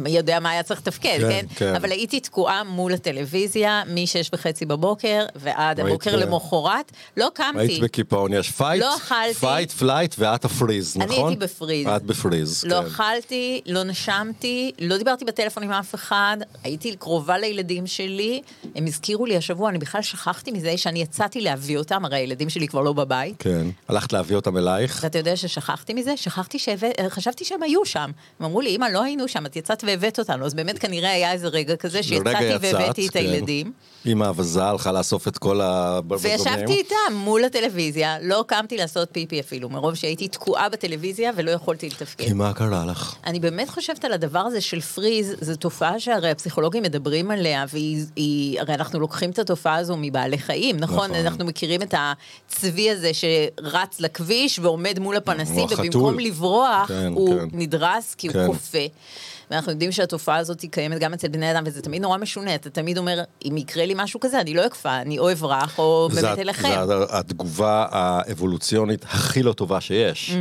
יודע 0.07 0.39
מה 0.39 0.49
היה 0.49 0.63
צריך 0.63 0.79
לתפקד, 0.79 1.17
כן, 1.21 1.29
כן? 1.29 1.45
כן. 1.55 1.75
אבל 1.75 1.91
הייתי 1.91 2.19
תקועה 2.19 2.63
מול 2.63 2.93
הטלוויזיה 2.93 3.83
מ-6 3.87 4.29
וחצי 4.33 4.65
בבוקר 4.65 5.25
ועד 5.35 5.79
הבוקר 5.79 6.11
ב- 6.17 6.19
למחרת, 6.19 6.91
לא 7.17 7.27
קמתי. 7.33 7.59
היית 7.59 7.83
בקיפאון, 7.83 8.33
יש 8.33 8.51
fight, 8.51 8.81
לא 8.81 8.95
אכלתי. 8.95 9.33
fight, 9.33 9.71
flight, 9.71 10.15
ואת 10.19 10.45
ה 10.45 10.51
freeze, 10.52 10.95
אני 10.97 11.05
נכון? 11.05 11.27
הייתי 11.27 11.39
ב 11.45 11.50
freeze. 11.51 11.87
את 11.87 12.03
ב 12.03 12.11
freeze, 12.11 12.63
לא 12.67 12.79
כן. 12.81 12.87
אכלתי, 12.87 13.61
לא 13.65 13.83
נשמתי, 13.83 14.71
לא 14.79 14.97
דיברתי 14.97 15.25
בטלפון 15.25 15.63
עם 15.63 15.71
אף 15.71 15.95
אחד, 15.95 16.37
הייתי 16.63 16.95
קרובה 16.95 17.37
לילדים 17.37 17.87
שלי, 17.87 18.41
הם 18.75 18.85
הזכירו 18.85 19.25
לי 19.25 19.37
השבוע, 19.37 19.69
אני 19.69 19.77
בכלל 19.77 20.01
שכחתי 20.01 20.51
מזה 20.51 20.77
שאני 20.77 21.01
יצאתי 21.01 21.41
להביא 21.41 21.77
אותם, 21.77 22.05
הרי 22.05 22.17
הילדים 22.17 22.49
שלי 22.49 22.67
כבר 22.67 22.81
לא 22.81 22.93
בבית. 22.93 23.35
כן. 23.39 23.67
הלכת 23.87 24.13
להביא 24.13 24.35
אותם 24.35 24.57
אלייך? 24.57 24.99
ואתה 25.03 25.17
יודע 25.17 25.35
ששכחתי 25.35 25.93
מזה? 25.93 26.17
שכחתי 26.17 26.57
שחשבתי 26.59 27.45
שהם 27.45 27.63
היו 27.63 27.85
שם. 27.85 28.11
הם 28.39 28.45
אמרו 28.45 28.61
לי, 28.61 28.75
אמא, 28.75 28.85
לא 28.85 29.03
היינו 29.03 29.27
שם, 29.27 29.45
את 29.45 29.55
יצאת 29.55 29.72
והבאת 29.83 30.19
אותנו. 30.19 30.45
אז 30.45 30.53
באמת 30.53 30.79
כנראה 30.79 31.11
היה 31.11 31.31
איזה 31.31 31.47
רגע 31.47 31.75
כזה 31.75 32.03
שיצאתי 32.03 32.43
יצאת, 32.43 32.61
והבאתי 32.73 33.07
את 33.07 33.11
כן. 33.11 33.19
הילדים. 33.19 33.71
עם 34.05 34.21
האבזה 34.21 34.63
הלכה 34.63 34.91
לאסוף 34.91 35.27
את 35.27 35.37
כל 35.37 35.61
הבלבזונים. 35.61 36.37
וישבתי 36.39 36.73
איתם 36.73 36.95
מול 37.15 37.43
הטלוויזיה, 37.43 38.17
לא 38.21 38.43
קמתי 38.47 38.77
לעשות 38.77 39.09
פיפי 39.11 39.39
אפילו, 39.39 39.69
מרוב 39.69 39.95
שהייתי 39.95 40.27
תקועה 40.27 40.69
בטלוויזיה 40.69 41.31
ולא 41.35 41.51
יכולתי 41.51 41.87
לתפקד. 41.89 42.25
כי 42.25 42.33
מה 42.33 42.53
קרה 42.53 42.85
לך? 42.85 43.15
אני 43.25 43.39
באמת 43.39 43.69
חושבת 43.69 44.05
על 44.05 44.13
הדבר 44.13 44.39
הזה 44.39 44.61
של 44.61 44.81
פריז, 44.81 45.35
זו 45.41 45.55
תופעה 45.55 45.99
שהרי 45.99 46.29
הפסיכולוגים 46.31 46.83
מדברים 46.83 47.31
עליה, 47.31 47.65
והיא, 47.73 48.05
היא- 48.15 48.59
הרי 48.61 48.73
אנחנו 48.73 48.99
לוקחים 48.99 49.29
את 49.29 49.39
התופעה 49.39 49.75
הזו 49.75 49.95
מבעלי 49.97 50.37
חיים, 50.37 50.77
נכון? 50.77 50.95
נכון. 50.95 51.15
אנחנו 51.15 51.45
מכירים 51.45 51.81
את 51.81 51.93
הצבי 51.97 52.91
הזה 52.91 53.11
שרץ 53.13 53.99
לכביש 53.99 54.59
ועומד 54.59 54.99
מול 54.99 55.15
הפנסים. 55.17 55.65
ובמקום 55.71 56.19
לברוח, 56.19 56.87
כן, 56.87 57.11
הוא 57.15 57.39
כן. 57.39 57.45
נדרס 57.53 58.15
כי 58.15 58.29
כן. 58.29 58.39
הוא 58.39 58.47
קופא. 58.47 58.85
ואנחנו 59.53 59.71
יודעים 59.71 59.91
שהתופעה 59.91 60.37
הזאת 60.37 60.61
היא 60.61 60.69
קיימת 60.69 60.99
גם 60.99 61.13
אצל 61.13 61.27
בני 61.27 61.51
אדם, 61.51 61.63
וזה 61.65 61.81
תמיד 61.81 62.01
נורא 62.01 62.17
משונה. 62.17 62.55
אתה 62.55 62.69
תמיד 62.69 62.97
אומר, 62.97 63.23
אם 63.45 63.57
יקרה 63.57 63.85
לי 63.85 63.93
משהו 63.97 64.19
כזה, 64.19 64.41
אני 64.41 64.53
לא 64.53 64.65
אקפא, 64.65 65.01
אני 65.01 65.19
או 65.19 65.31
אברח, 65.31 65.79
או 65.79 66.09
זה 66.11 66.21
באמת 66.21 66.39
אלחם. 66.39 66.85
זה 66.87 66.93
התגובה 67.09 67.85
האבולוציונית 67.89 69.03
הכי 69.03 69.43
לא 69.43 69.53
טובה 69.53 69.81
שיש, 69.81 70.31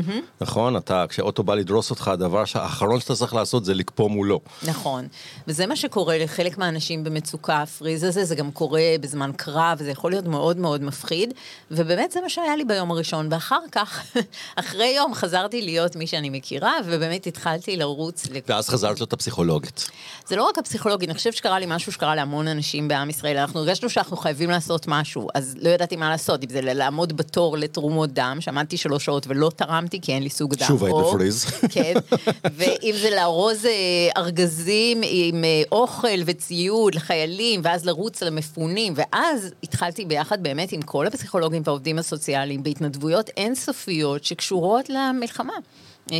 נכון? 0.40 0.76
אתה, 0.76 1.04
כשאוטו 1.08 1.42
בא 1.42 1.54
לדרוס 1.54 1.90
אותך, 1.90 2.08
הדבר 2.08 2.44
האחרון 2.54 3.00
שאתה 3.00 3.14
צריך 3.14 3.34
לעשות 3.34 3.64
זה 3.64 3.74
לקפוא 3.74 4.10
מולו. 4.10 4.40
נכון, 4.66 5.06
וזה 5.48 5.66
מה 5.66 5.76
שקורה 5.76 6.18
לחלק 6.18 6.58
מהאנשים 6.58 7.04
במצוקה, 7.04 7.62
הפריז 7.62 8.04
הזה, 8.04 8.24
זה 8.24 8.34
גם 8.34 8.50
קורה 8.50 8.82
בזמן 9.00 9.30
קרב, 9.36 9.78
זה 9.78 9.90
יכול 9.90 10.10
להיות 10.10 10.26
מאוד 10.26 10.56
מאוד 10.56 10.82
מפחיד, 10.82 11.34
ובאמת 11.70 12.12
זה 12.12 12.20
מה 12.20 12.28
שהיה 12.28 12.56
לי 12.56 12.64
ביום 12.64 12.90
הראשון, 12.90 13.28
ואחר 13.30 13.60
כך, 13.72 14.02
אחרי 14.56 14.94
יום 14.96 15.14
חזרתי 15.14 15.62
להיות 15.62 15.96
מי 15.96 16.06
שאני 16.06 16.30
מכירה, 16.30 16.74
ובאמת 16.86 17.26
התחלתי 17.26 17.76
לרוץ. 17.76 18.26
ואז 18.48 18.68
חזרת 18.68 19.01
להיות 19.02 19.12
הפסיכולוגית. 19.12 19.90
זה 20.26 20.36
לא 20.36 20.48
רק 20.48 20.58
הפסיכולוגי, 20.58 21.06
אני 21.06 21.14
חושבת 21.14 21.34
שקרה 21.34 21.58
לי 21.58 21.66
משהו 21.68 21.92
שקרה 21.92 22.14
להמון 22.14 22.48
אנשים 22.48 22.88
בעם 22.88 23.10
ישראל, 23.10 23.36
אנחנו 23.36 23.60
הרגשנו 23.60 23.90
שאנחנו 23.90 24.16
חייבים 24.16 24.50
לעשות 24.50 24.84
משהו, 24.88 25.28
אז 25.34 25.54
לא 25.60 25.68
ידעתי 25.68 25.96
מה 25.96 26.10
לעשות, 26.10 26.44
אם 26.44 26.48
זה 26.48 26.60
לעמוד 26.60 27.16
בתור 27.16 27.56
לתרומות 27.56 28.12
דם, 28.12 28.36
שעמדתי 28.40 28.76
שלוש 28.76 29.04
שעות 29.04 29.26
ולא 29.26 29.50
תרמתי 29.56 30.00
כי 30.00 30.12
אין 30.12 30.22
לי 30.22 30.30
סוג 30.30 30.54
דם. 30.54 30.66
שוב 30.66 30.84
היית 30.84 30.96
בפריז. 30.96 31.44
כן, 31.70 31.94
ואם 32.56 32.94
זה 33.02 33.10
לארוז 33.10 33.66
אה, 33.66 33.70
ארגזים 34.16 35.00
עם 35.04 35.44
אה, 35.44 35.62
אוכל 35.72 36.18
וציוד 36.26 36.94
לחיילים, 36.94 37.60
ואז 37.64 37.86
לרוץ 37.86 38.22
למפונים, 38.22 38.92
ואז 38.96 39.50
התחלתי 39.62 40.04
ביחד 40.04 40.42
באמת 40.42 40.72
עם 40.72 40.82
כל 40.82 41.06
הפסיכולוגים 41.06 41.62
והעובדים 41.64 41.98
הסוציאליים 41.98 42.62
בהתנדבויות 42.62 43.30
אינסופיות 43.36 44.24
שקשורות 44.24 44.90
למלחמה. 44.90 45.54
אה, 46.12 46.16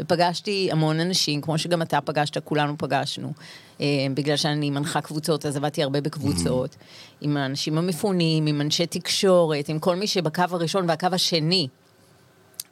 ופגשתי 0.00 0.68
המון 0.72 1.00
אנשים, 1.00 1.40
כמו 1.40 1.58
שגם 1.58 1.82
אתה 1.82 2.00
פגשת, 2.00 2.38
כולנו 2.38 2.74
פגשנו. 2.78 3.32
אה, 3.80 3.86
בגלל 4.14 4.36
שאני 4.36 4.70
מנחה 4.70 5.00
קבוצות, 5.00 5.46
אז 5.46 5.56
עבדתי 5.56 5.82
הרבה 5.82 6.00
בקבוצות. 6.00 6.76
עם 7.20 7.36
האנשים 7.36 7.78
המפונים, 7.78 8.46
עם 8.46 8.60
אנשי 8.60 8.86
תקשורת, 8.86 9.68
עם 9.68 9.78
כל 9.78 9.96
מי 9.96 10.06
שבקו 10.06 10.42
הראשון 10.50 10.88
והקו 10.88 11.08
השני. 11.12 11.68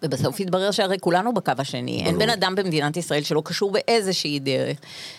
ובסוף 0.02 0.40
התברר 0.40 0.70
שהרי 0.70 0.98
כולנו 1.00 1.34
בקו 1.34 1.52
השני. 1.58 2.02
אין. 2.04 2.18
בן 2.18 2.30
אדם 2.30 2.54
במדינת 2.54 2.96
ישראל 2.96 3.22
שלא 3.22 3.42
קשור 3.44 3.72
באיזושהי 3.72 4.38
דרך. 4.38 4.78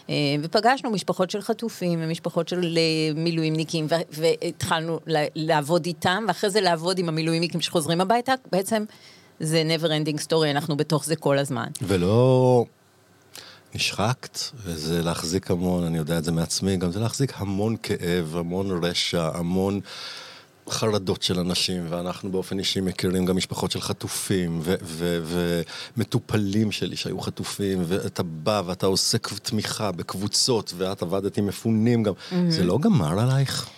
אה, 0.09 0.15
ופגשנו 0.41 0.91
משפחות 0.91 1.29
של 1.29 1.41
חטופים 1.41 1.99
ומשפחות 2.03 2.47
של 2.47 2.77
אה, 2.77 3.13
מילואימניקים, 3.15 3.87
והתחלנו 4.11 4.99
לעבוד 5.35 5.85
איתם, 5.85 6.25
ואחרי 6.27 6.49
זה 6.49 6.61
לעבוד 6.61 6.99
עם 6.99 7.09
המילואימניקים 7.09 7.61
שחוזרים 7.61 8.01
הביתה. 8.01 8.33
בעצם 8.51 8.83
זה 9.41 9.63
never 9.75 9.87
ending 9.87 10.27
story, 10.27 10.51
אנחנו 10.51 10.77
בתוך 10.77 11.05
זה 11.05 11.15
כל 11.15 11.37
הזמן. 11.37 11.67
ולא 11.81 12.65
נשחקת, 13.75 14.39
וזה 14.63 15.03
להחזיק 15.03 15.51
המון, 15.51 15.83
אני 15.83 15.97
יודע 15.97 16.17
את 16.17 16.23
זה 16.23 16.31
מעצמי, 16.31 16.77
גם 16.77 16.91
זה 16.91 16.99
להחזיק 16.99 17.33
המון 17.35 17.75
כאב, 17.83 18.35
המון 18.37 18.83
רשע, 18.83 19.29
המון 19.33 19.79
חרדות 20.69 21.21
של 21.21 21.39
אנשים, 21.39 21.85
ואנחנו 21.89 22.31
באופן 22.31 22.59
אישי 22.59 22.81
מכירים 22.81 23.25
גם 23.25 23.35
משפחות 23.37 23.71
של 23.71 23.81
חטופים, 23.81 24.61
ומטופלים 25.97 26.71
שלי 26.71 26.95
שהיו 26.95 27.19
חטופים, 27.21 27.83
ואתה 27.87 28.23
בא 28.23 28.61
ואתה 28.65 28.85
עושה 28.85 29.17
תמיכה 29.17 29.91
בקבוצות, 29.91 30.73
ואת 30.77 31.01
עבדת 31.01 31.37
עם 31.37 31.47
מפונים 31.47 32.03
גם, 32.03 32.13
זה 32.49 32.63
לא 32.63 32.79
גמר 32.79 33.19
עלייך? 33.19 33.69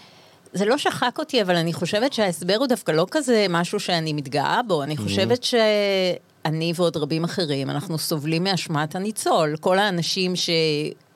זה 0.53 0.65
לא 0.65 0.77
שחק 0.77 1.15
אותי, 1.19 1.41
אבל 1.41 1.55
אני 1.55 1.73
חושבת 1.73 2.13
שההסבר 2.13 2.55
הוא 2.55 2.67
דווקא 2.67 2.91
לא 2.91 3.07
כזה 3.11 3.45
משהו 3.49 3.79
שאני 3.79 4.13
מתגאה 4.13 4.61
בו. 4.67 4.83
אני 4.83 4.97
חושבת 4.97 5.43
שאני 5.43 6.73
ועוד 6.75 6.97
רבים 6.97 7.23
אחרים, 7.23 7.69
אנחנו 7.69 7.97
סובלים 7.97 8.43
מאשמת 8.43 8.95
הניצול. 8.95 9.55
כל 9.59 9.79
האנשים 9.79 10.33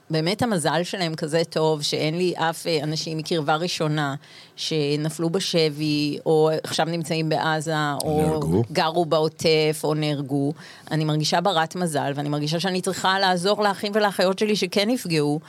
שבאמת 0.09 0.41
המזל 0.41 0.83
שלהם 0.83 1.15
כזה 1.15 1.41
טוב, 1.49 1.81
שאין 1.81 2.17
לי 2.17 2.33
אף 2.35 2.67
אה, 2.67 2.83
אנשים 2.83 3.17
מקרבה 3.17 3.55
ראשונה 3.55 4.15
שנפלו 4.55 5.29
בשבי, 5.29 6.17
או 6.25 6.49
עכשיו 6.63 6.85
נמצאים 6.85 7.29
בעזה, 7.29 7.75
או 8.03 8.21
נהרגו. 8.21 8.63
גרו 8.71 9.05
בעוטף, 9.05 9.81
או 9.83 9.93
נהרגו. 9.93 10.53
אני 10.91 11.05
מרגישה 11.05 11.41
ברת 11.41 11.75
מזל, 11.75 12.11
ואני 12.15 12.29
מרגישה 12.29 12.59
שאני 12.59 12.81
צריכה 12.81 13.19
לעזור 13.19 13.63
לאחים 13.63 13.91
ולאחיות 13.95 14.39
שלי 14.39 14.55
שכן 14.55 14.89
נפגעו. 14.89 15.39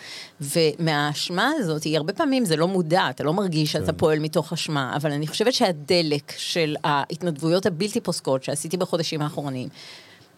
ומהאשמה 0.41 1.51
הזאת, 1.59 1.83
היא 1.83 1.97
הרבה 1.97 2.13
פעמים 2.13 2.45
זה 2.45 2.57
לא 2.57 2.69
מודע, 2.69 3.11
אתה 3.11 3.25
לא 3.25 3.33
מרגיש 3.33 3.73
שאתה 3.73 3.93
פועל 3.93 4.19
מתוך 4.19 4.53
אשמה, 4.53 4.93
אבל 4.97 5.13
אני 5.13 5.27
חושבת 5.27 5.53
שהדלק 5.53 6.33
של 6.37 6.77
ההתנדבויות 6.85 7.67
הבלתי 7.67 8.01
פוסקות 8.01 8.45
שעשיתי 8.45 8.77
בחודשים 8.77 9.23
האחרונים, 9.23 9.69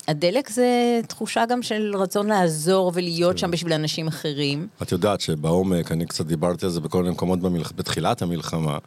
הדלק 0.09 0.50
זה 0.50 1.00
תחושה 1.07 1.47
גם 1.47 1.62
של 1.62 1.92
רצון 1.97 2.26
לעזור 2.26 2.92
ולהיות 2.95 3.38
שם 3.38 3.50
בשביל 3.50 3.73
אנשים 3.73 4.09
אחרים. 4.09 4.66
את 4.83 4.92
יודעת 4.92 5.21
שבעומק, 5.21 5.92
אני 5.92 6.07
קצת 6.07 6.26
דיברתי 6.26 6.66
על 6.66 6.73
זה 6.73 6.80
בכל 6.80 6.99
מיני 6.99 7.11
מקומות 7.11 7.40
במלח... 7.40 7.73
בתחילת 7.76 8.23
המלחמה, 8.23 8.78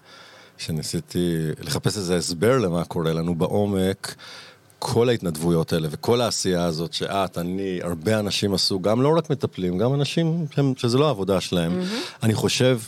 שניסיתי 0.57 1.37
לחפש 1.61 1.97
איזה 1.97 2.17
הסבר 2.17 2.57
למה 2.57 2.83
קורה 2.85 3.13
לנו 3.13 3.35
בעומק. 3.35 4.15
כל 4.79 5.09
ההתנדבויות 5.09 5.73
האלה 5.73 5.87
וכל 5.91 6.21
העשייה 6.21 6.63
הזאת 6.63 6.93
שאת, 6.93 7.37
אני, 7.37 7.79
הרבה 7.83 8.19
אנשים 8.19 8.53
עשו, 8.53 8.79
גם 8.79 9.01
לא 9.01 9.17
רק 9.17 9.29
מטפלים, 9.29 9.77
גם 9.77 9.93
אנשים 9.93 10.45
שהם, 10.55 10.73
שזה 10.77 10.97
לא 10.97 11.07
העבודה 11.07 11.41
שלהם. 11.41 11.81
אני 12.23 12.33
חושב 12.33 12.79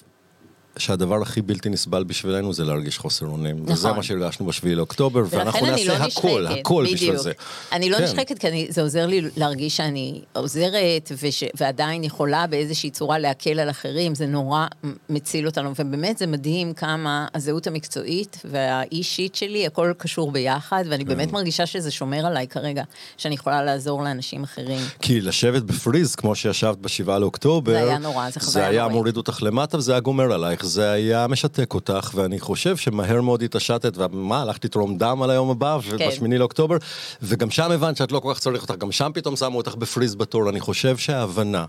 שהדבר 0.77 1.21
הכי 1.21 1.41
בלתי 1.41 1.69
נסבל 1.69 2.03
בשבילנו 2.03 2.53
זה 2.53 2.65
להרגיש 2.65 2.97
חוסר 2.97 3.25
אונים. 3.25 3.63
וזה 3.63 3.73
נכון. 3.73 3.97
מה 3.97 4.03
שהרגשנו 4.03 4.45
בשביעי 4.45 4.75
לאוקטובר, 4.75 5.23
ואנחנו 5.29 5.59
אני 5.59 5.71
נעשה 5.71 5.87
לא 5.87 5.93
הכל, 5.93 6.41
נשחקת, 6.43 6.59
הכל 6.59 6.83
בשביל 6.83 7.09
בדיוק. 7.09 7.23
זה. 7.23 7.31
אני 7.71 7.89
לא 7.89 7.97
כן. 7.97 8.03
נשחקת 8.03 8.39
כי 8.39 8.47
אני, 8.47 8.67
זה 8.69 8.81
עוזר 8.81 9.05
לי 9.05 9.21
להרגיש 9.37 9.77
שאני 9.77 10.21
עוזרת 10.33 11.11
וש, 11.21 11.43
ועדיין 11.57 12.03
יכולה 12.03 12.47
באיזושהי 12.47 12.89
צורה 12.89 13.19
להקל 13.19 13.59
על 13.59 13.69
אחרים, 13.69 14.15
זה 14.15 14.25
נורא 14.25 14.65
מציל 15.09 15.45
אותנו, 15.45 15.71
ובאמת 15.79 16.17
זה 16.17 16.27
מדהים 16.27 16.73
כמה 16.73 17.27
הזהות 17.33 17.67
המקצועית 17.67 18.41
והאישית 18.45 19.35
שלי, 19.35 19.65
הכל 19.67 19.93
קשור 19.97 20.31
ביחד, 20.31 20.83
ואני 20.89 21.05
כן. 21.05 21.09
באמת 21.09 21.31
מרגישה 21.31 21.65
שזה 21.65 21.91
שומר 21.91 22.25
עליי 22.25 22.47
כרגע, 22.47 22.83
שאני 23.17 23.35
יכולה 23.35 23.63
לעזור 23.63 24.03
לאנשים 24.03 24.43
אחרים. 24.43 24.81
כי 25.01 25.21
לשבת 25.21 25.63
בפריז, 25.63 26.15
כמו 26.15 26.35
שישבת 26.35 26.77
בשבעה 26.77 27.19
לאוקטובר, 27.19 27.71
זה 27.71 27.79
היה 27.83 27.97
נורא, 27.97 28.29
זה 28.29 28.39
חוויה 28.39 28.51
זה 28.51 28.67
היה 28.67 28.81
נוראית. 28.81 28.95
מוריד 28.95 29.17
אותך 29.17 29.39
למטה 29.43 29.77
וזה 29.77 29.91
היה 29.91 29.99
גומר 29.99 30.33
עלייך, 30.33 30.64
זה 30.65 30.91
היה 30.91 31.27
משתק 31.27 31.73
אותך, 31.73 32.11
ואני 32.15 32.39
חושב 32.39 32.77
שמהר 32.77 33.21
מאוד 33.21 33.43
התעשתת, 33.43 33.97
ומה, 33.97 34.41
הלכת 34.41 34.65
לתרום 34.65 34.97
דם 34.97 35.21
על 35.21 35.29
היום 35.29 35.49
הבא, 35.49 35.77
כן. 35.81 35.95
ובשמיני 35.95 36.37
לאוקטובר, 36.37 36.77
וגם 37.21 37.51
שם 37.51 37.71
הבנת 37.71 37.97
שאת 37.97 38.11
לא 38.11 38.19
כל 38.19 38.31
כך 38.33 38.39
צריך 38.39 38.61
אותך, 38.61 38.75
גם 38.77 38.91
שם 38.91 39.11
פתאום 39.13 39.35
שמו 39.35 39.57
אותך 39.57 39.75
בפריז 39.75 40.15
בתור. 40.15 40.49
אני 40.49 40.59
חושב 40.59 40.97
שההבנה 40.97 41.65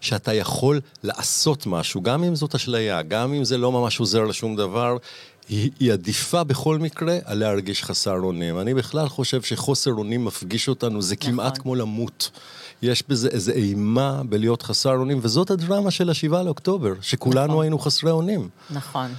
שאתה 0.00 0.34
יכול 0.34 0.80
לעשות 1.02 1.66
משהו, 1.66 2.02
גם 2.02 2.24
אם 2.24 2.34
זאת 2.34 2.54
אשליה, 2.54 3.02
גם 3.02 3.32
אם 3.32 3.44
זה 3.44 3.58
לא 3.58 3.72
ממש 3.72 4.00
עוזר 4.00 4.24
לשום 4.24 4.56
דבר, 4.56 4.96
היא, 5.50 5.70
היא 5.80 5.92
עדיפה 5.92 6.44
בכל 6.44 6.78
מקרה 6.78 7.18
על 7.24 7.38
להרגיש 7.38 7.84
חסר 7.84 8.20
אונים. 8.20 8.60
אני 8.60 8.74
בכלל 8.74 9.08
חושב 9.08 9.42
שחוסר 9.42 9.92
אונים 9.92 10.24
מפגיש 10.24 10.68
אותנו, 10.68 11.02
זה 11.02 11.16
כמעט 11.16 11.58
כמו 11.58 11.74
למות. 11.74 12.30
יש 12.82 13.02
בזה 13.08 13.28
איזו 13.28 13.52
אימה 13.52 14.22
בלהיות 14.28 14.62
חסר 14.62 14.94
אונים, 14.94 15.18
וזאת 15.22 15.50
הדרמה 15.50 15.90
של 15.90 16.10
השבעה 16.10 16.42
לאוקטובר, 16.42 16.92
שכולנו 17.00 17.46
נכון. 17.46 17.62
היינו 17.62 17.78
חסרי 17.78 18.10
אונים. 18.10 18.48
נכון. 18.70 19.14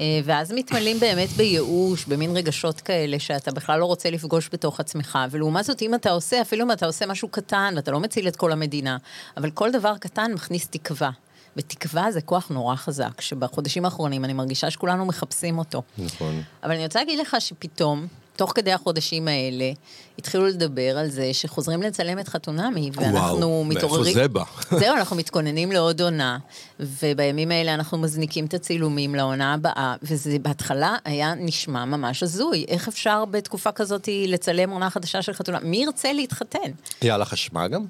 אה, 0.00 0.20
ואז 0.24 0.52
מתמלאים 0.52 1.00
באמת 1.00 1.28
בייאוש, 1.28 2.04
במין 2.04 2.36
רגשות 2.36 2.80
כאלה 2.80 3.18
שאתה 3.18 3.50
בכלל 3.50 3.80
לא 3.80 3.84
רוצה 3.84 4.10
לפגוש 4.10 4.48
בתוך 4.52 4.80
עצמך. 4.80 5.18
ולעומת 5.30 5.64
זאת, 5.64 5.82
אם 5.82 5.94
אתה 5.94 6.10
עושה, 6.10 6.40
אפילו 6.40 6.64
אם 6.64 6.72
אתה 6.72 6.86
עושה 6.86 7.06
משהו 7.06 7.28
קטן, 7.28 7.72
ואתה 7.76 7.90
לא 7.90 8.00
מציל 8.00 8.28
את 8.28 8.36
כל 8.36 8.52
המדינה, 8.52 8.96
אבל 9.36 9.50
כל 9.50 9.70
דבר 9.72 9.94
קטן 10.00 10.32
מכניס 10.34 10.68
תקווה. 10.68 11.10
ותקווה 11.56 12.12
זה 12.12 12.20
כוח 12.20 12.48
נורא 12.48 12.76
חזק, 12.76 13.20
שבחודשים 13.20 13.84
האחרונים 13.84 14.24
אני 14.24 14.32
מרגישה 14.32 14.70
שכולנו 14.70 15.06
מחפשים 15.06 15.58
אותו. 15.58 15.82
נכון. 15.98 16.42
אבל 16.62 16.72
אני 16.72 16.84
רוצה 16.84 16.98
להגיד 16.98 17.18
לך 17.18 17.36
שפתאום, 17.38 18.06
תוך 18.36 18.52
כדי 18.54 18.72
החודשים 18.72 19.28
האלה, 19.28 19.72
התחילו 20.18 20.46
לדבר 20.46 20.98
על 20.98 21.08
זה 21.08 21.34
שחוזרים 21.34 21.82
לצלם 21.82 22.18
את 22.18 22.28
חתונמי, 22.28 22.90
ואנחנו 22.94 23.38
וואו, 23.38 23.64
מתעוררים... 23.64 24.04
מאיפה 24.04 24.20
זה 24.20 24.28
בא? 24.28 24.44
זהו, 24.80 24.96
אנחנו 24.96 25.16
מתכוננים 25.16 25.72
לעוד 25.72 26.00
עונה, 26.00 26.38
ובימים 26.80 27.50
האלה 27.50 27.74
אנחנו 27.74 27.98
מזניקים 27.98 28.46
את 28.46 28.54
הצילומים 28.54 29.14
לעונה 29.14 29.54
הבאה, 29.54 29.94
וזה 30.02 30.38
בהתחלה 30.42 30.96
היה 31.04 31.34
נשמע 31.34 31.84
ממש 31.84 32.22
הזוי. 32.22 32.64
איך 32.68 32.88
אפשר 32.88 33.24
בתקופה 33.24 33.72
כזאת 33.72 34.08
לצלם 34.26 34.70
עונה 34.70 34.90
חדשה 34.90 35.22
של 35.22 35.32
חתונה? 35.32 35.58
מי 35.62 35.76
ירצה 35.76 36.12
להתחתן? 36.12 36.70
היה 37.00 37.18
לך 37.18 37.32
אשמה 37.32 37.68
גם? 37.68 37.84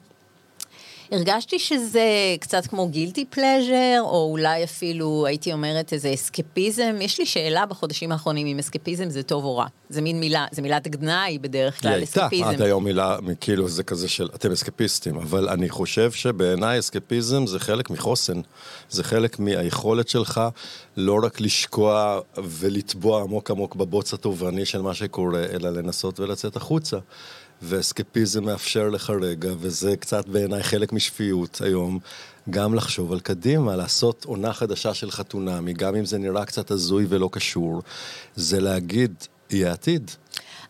הרגשתי 1.14 1.58
שזה 1.58 2.08
קצת 2.40 2.66
כמו 2.66 2.88
גילטי 2.88 3.24
פלז'ר, 3.24 4.00
או 4.00 4.28
אולי 4.30 4.64
אפילו, 4.64 5.26
הייתי 5.26 5.52
אומרת, 5.52 5.92
איזה 5.92 6.14
אסקפיזם. 6.14 6.96
יש 7.00 7.18
לי 7.18 7.26
שאלה 7.26 7.66
בחודשים 7.66 8.12
האחרונים 8.12 8.46
אם 8.46 8.58
אסקפיזם 8.58 9.10
זה 9.10 9.22
טוב 9.22 9.44
או 9.44 9.56
רע. 9.56 9.66
זה 9.88 10.02
מין 10.02 10.20
מילה, 10.20 10.46
זה 10.50 10.62
מילת 10.62 10.88
גנאי 10.88 11.38
בדרך 11.38 11.74
היא 11.74 11.80
כלל, 11.80 11.92
הייתה 11.92 12.20
אסקפיזם. 12.20 12.44
עד 12.44 12.62
היום 12.62 12.84
מילה, 12.84 13.16
כאילו 13.40 13.68
זה 13.68 13.82
כזה 13.82 14.08
של 14.08 14.28
אתם 14.34 14.52
אסקפיסטים, 14.52 15.16
אבל 15.16 15.48
אני 15.48 15.68
חושב 15.68 16.12
שבעיניי 16.12 16.78
אסקפיזם 16.78 17.46
זה 17.46 17.58
חלק 17.58 17.90
מחוסן. 17.90 18.40
זה 18.90 19.04
חלק 19.04 19.38
מהיכולת 19.38 20.08
שלך 20.08 20.40
לא 20.96 21.20
רק 21.22 21.40
לשקוע 21.40 22.20
ולטבוע 22.44 23.22
עמוק 23.22 23.50
עמוק 23.50 23.76
בבוץ 23.76 24.14
התובעני 24.14 24.64
של 24.64 24.82
מה 24.82 24.94
שקורה, 24.94 25.44
אלא 25.52 25.70
לנסות 25.70 26.20
ולצאת 26.20 26.56
החוצה. 26.56 26.98
ואסקפיזם 27.64 28.44
מאפשר 28.44 28.88
לך 28.88 29.12
רגע, 29.22 29.50
וזה 29.58 29.96
קצת 29.96 30.28
בעיניי 30.28 30.62
חלק 30.62 30.92
משפיות 30.92 31.60
היום, 31.64 31.98
גם 32.50 32.74
לחשוב 32.74 33.12
על 33.12 33.20
קדימה, 33.20 33.76
לעשות 33.76 34.24
עונה 34.24 34.52
חדשה 34.52 34.94
של 34.94 35.10
חתונמי, 35.10 35.72
גם 35.72 35.96
אם 35.96 36.04
זה 36.04 36.18
נראה 36.18 36.44
קצת 36.44 36.70
הזוי 36.70 37.06
ולא 37.08 37.28
קשור, 37.32 37.82
זה 38.34 38.60
להגיד, 38.60 39.14
יהיה 39.50 39.72
עתיד. 39.72 40.10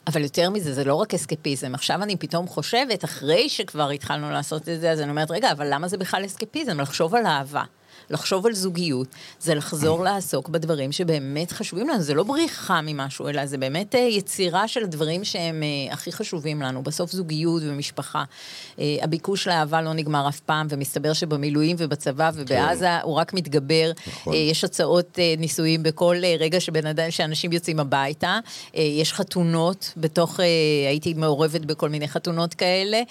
אבל 0.06 0.22
יותר 0.22 0.50
מזה, 0.50 0.74
זה 0.74 0.84
לא 0.84 0.94
רק 0.94 1.14
אסקפיזם. 1.14 1.74
עכשיו 1.74 2.02
אני 2.02 2.16
פתאום 2.16 2.46
חושבת, 2.46 3.04
אחרי 3.04 3.48
שכבר 3.48 3.90
התחלנו 3.90 4.30
לעשות 4.30 4.68
את 4.68 4.80
זה, 4.80 4.90
אז 4.90 5.00
אני 5.00 5.10
אומרת, 5.10 5.30
רגע, 5.30 5.52
אבל 5.52 5.66
למה 5.70 5.88
זה 5.88 5.96
בכלל 5.96 6.26
אסקפיזם? 6.26 6.80
לחשוב 6.80 7.14
על 7.14 7.26
אהבה. 7.26 7.62
לחשוב 8.10 8.46
על 8.46 8.54
זוגיות, 8.54 9.08
זה 9.40 9.54
לחזור 9.54 10.04
לעסוק 10.04 10.48
בדברים 10.48 10.92
שבאמת 10.92 11.52
חשובים 11.52 11.88
לנו, 11.88 12.02
זה 12.02 12.14
לא 12.14 12.22
בריחה 12.22 12.80
ממשהו, 12.82 13.28
אלא 13.28 13.46
זה 13.46 13.58
באמת 13.58 13.94
אה, 13.94 14.00
יצירה 14.00 14.68
של 14.68 14.86
דברים 14.86 15.24
שהם 15.24 15.62
אה, 15.62 15.92
הכי 15.92 16.12
חשובים 16.12 16.62
לנו, 16.62 16.82
בסוף 16.82 17.12
זוגיות 17.12 17.62
ומשפחה. 17.66 18.24
אה, 18.78 18.96
הביקוש 19.02 19.48
לאהבה 19.48 19.82
לא 19.82 19.92
נגמר 19.92 20.28
אף 20.28 20.40
פעם, 20.40 20.66
ומסתבר 20.70 21.12
שבמילואים 21.12 21.76
ובצבא 21.78 22.30
ובעזה 22.34 22.84
כן. 22.84 22.98
הוא 23.02 23.14
רק 23.14 23.34
מתגבר. 23.34 23.92
נכון. 24.06 24.34
יש 24.34 24.64
הצעות 24.64 25.18
נישואים 25.38 25.82
בכל 25.82 26.16
רגע 26.38 26.60
שבן 26.60 26.86
אדם, 26.86 27.10
שאנשים 27.10 27.52
יוצאים 27.52 27.80
הביתה, 27.80 28.38
יש 28.74 29.12
חתונות 29.12 29.92
בתוך, 29.96 30.40
הייתי 30.88 31.14
מעורבת 31.14 31.60
בכל 31.60 31.88
מיני 31.88 32.08
חתונות 32.08 32.54
כאלה. 32.54 33.02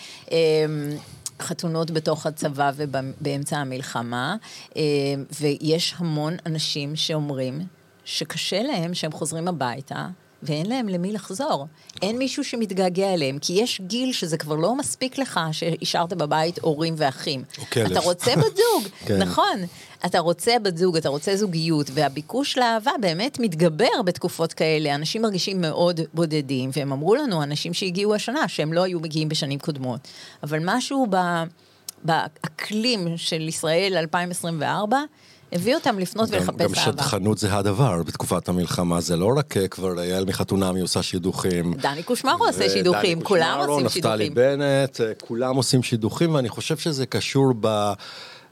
חתונות 1.42 1.92
בתוך 1.92 2.26
הצבא 2.26 2.72
ובאמצע 2.76 3.58
המלחמה, 3.58 4.36
אה, 4.78 4.82
ויש 5.40 5.96
המון 5.98 6.36
אנשים 6.46 6.96
שאומרים 6.96 7.60
שקשה 8.06 8.64
להם 8.64 8.94
שהם 8.94 9.12
חוזרים 9.12 9.48
הביתה. 9.48 10.08
ואין 10.46 10.66
להם 10.66 10.90
למי 10.90 11.12
לחזור. 11.12 11.68
אין 12.02 12.18
מישהו 12.18 12.44
שמתגעגע 12.44 13.14
אליהם, 13.14 13.40
כי 13.40 13.54
יש 13.54 13.82
גיל 13.88 14.14
שזה 14.14 14.38
כבר 14.38 14.56
לא 14.56 14.76
מספיק 14.76 15.18
לך 15.18 15.40
שהשארת 15.52 16.14
בבית 16.14 16.60
הורים 16.60 16.94
ואחים. 16.98 17.44
או 17.60 17.64
כלב. 17.66 17.92
אתה 17.92 18.00
רוצה 18.00 18.36
בת 18.36 18.56
זוג, 18.56 18.88
כן. 19.08 19.18
נכון. 19.18 19.60
אתה 20.06 20.20
רוצה 20.20 20.60
בת 20.64 20.78
זוג, 20.78 20.98
אתה 20.98 21.10
רוצה 21.10 21.36
זוגיות, 21.36 21.90
והביקוש 21.94 22.58
לאהבה 22.58 22.92
באמת 23.02 23.40
מתגבר 23.40 24.02
בתקופות 24.06 24.54
כאלה. 24.54 24.96
אנשים 24.96 25.22
מרגישים 25.22 25.62
מאוד 25.62 26.00
בודדים, 26.14 26.70
והם 26.74 26.92
אמרו 26.92 27.16
לנו, 27.16 27.44
אנשים 27.44 27.74
שהגיעו 27.74 28.16
השנה, 28.16 28.48
שהם 28.48 28.74
לא 28.74 28.84
היו 28.84 29.00
מגיעים 29.00 29.30
בשנים 29.30 29.60
קודמות. 29.60 30.08
אבל 30.44 30.60
משהו 30.64 31.08
ב... 31.10 31.18
באקלים 32.04 33.18
של 33.18 33.48
ישראל 33.48 33.98
2024, 33.98 35.00
הביא 35.52 35.76
אותם 35.76 36.00
לפנות 36.00 36.30
גם, 36.30 36.38
ולחפש 36.38 36.62
גם 36.62 36.70
אהבה. 36.76 36.92
שטחנות 36.92 37.38
זה 37.38 37.54
הדבר 37.54 38.04
בתקופת 38.04 38.50
המלחמה, 38.50 39.02
זה 39.02 39.16
לא 39.16 39.30
רק 39.38 39.58
אה, 39.58 39.68
כבר 39.68 40.04
יעל 40.04 40.26
מחתונמי 40.26 40.82
עושה 40.82 41.04
שידוכים. 41.04 41.74
דני 41.74 42.04
קושמרו 42.04 42.46
עושה 42.46 42.70
שידוכים, 42.70 43.22
כולם 43.22 43.58
קושמרו, 43.58 43.74
עושים 43.74 43.86
נפתלי 43.86 44.26
שידוכים. 44.26 44.60
בנט, 44.60 45.02
אה, 45.02 45.12
כולם 45.28 45.56
עושים 45.56 45.84
שידוכים, 45.84 46.36
ואני 46.36 46.50
חושב 46.50 46.78
שזה 46.78 47.06
קשור 47.06 47.54
ב... 47.60 47.94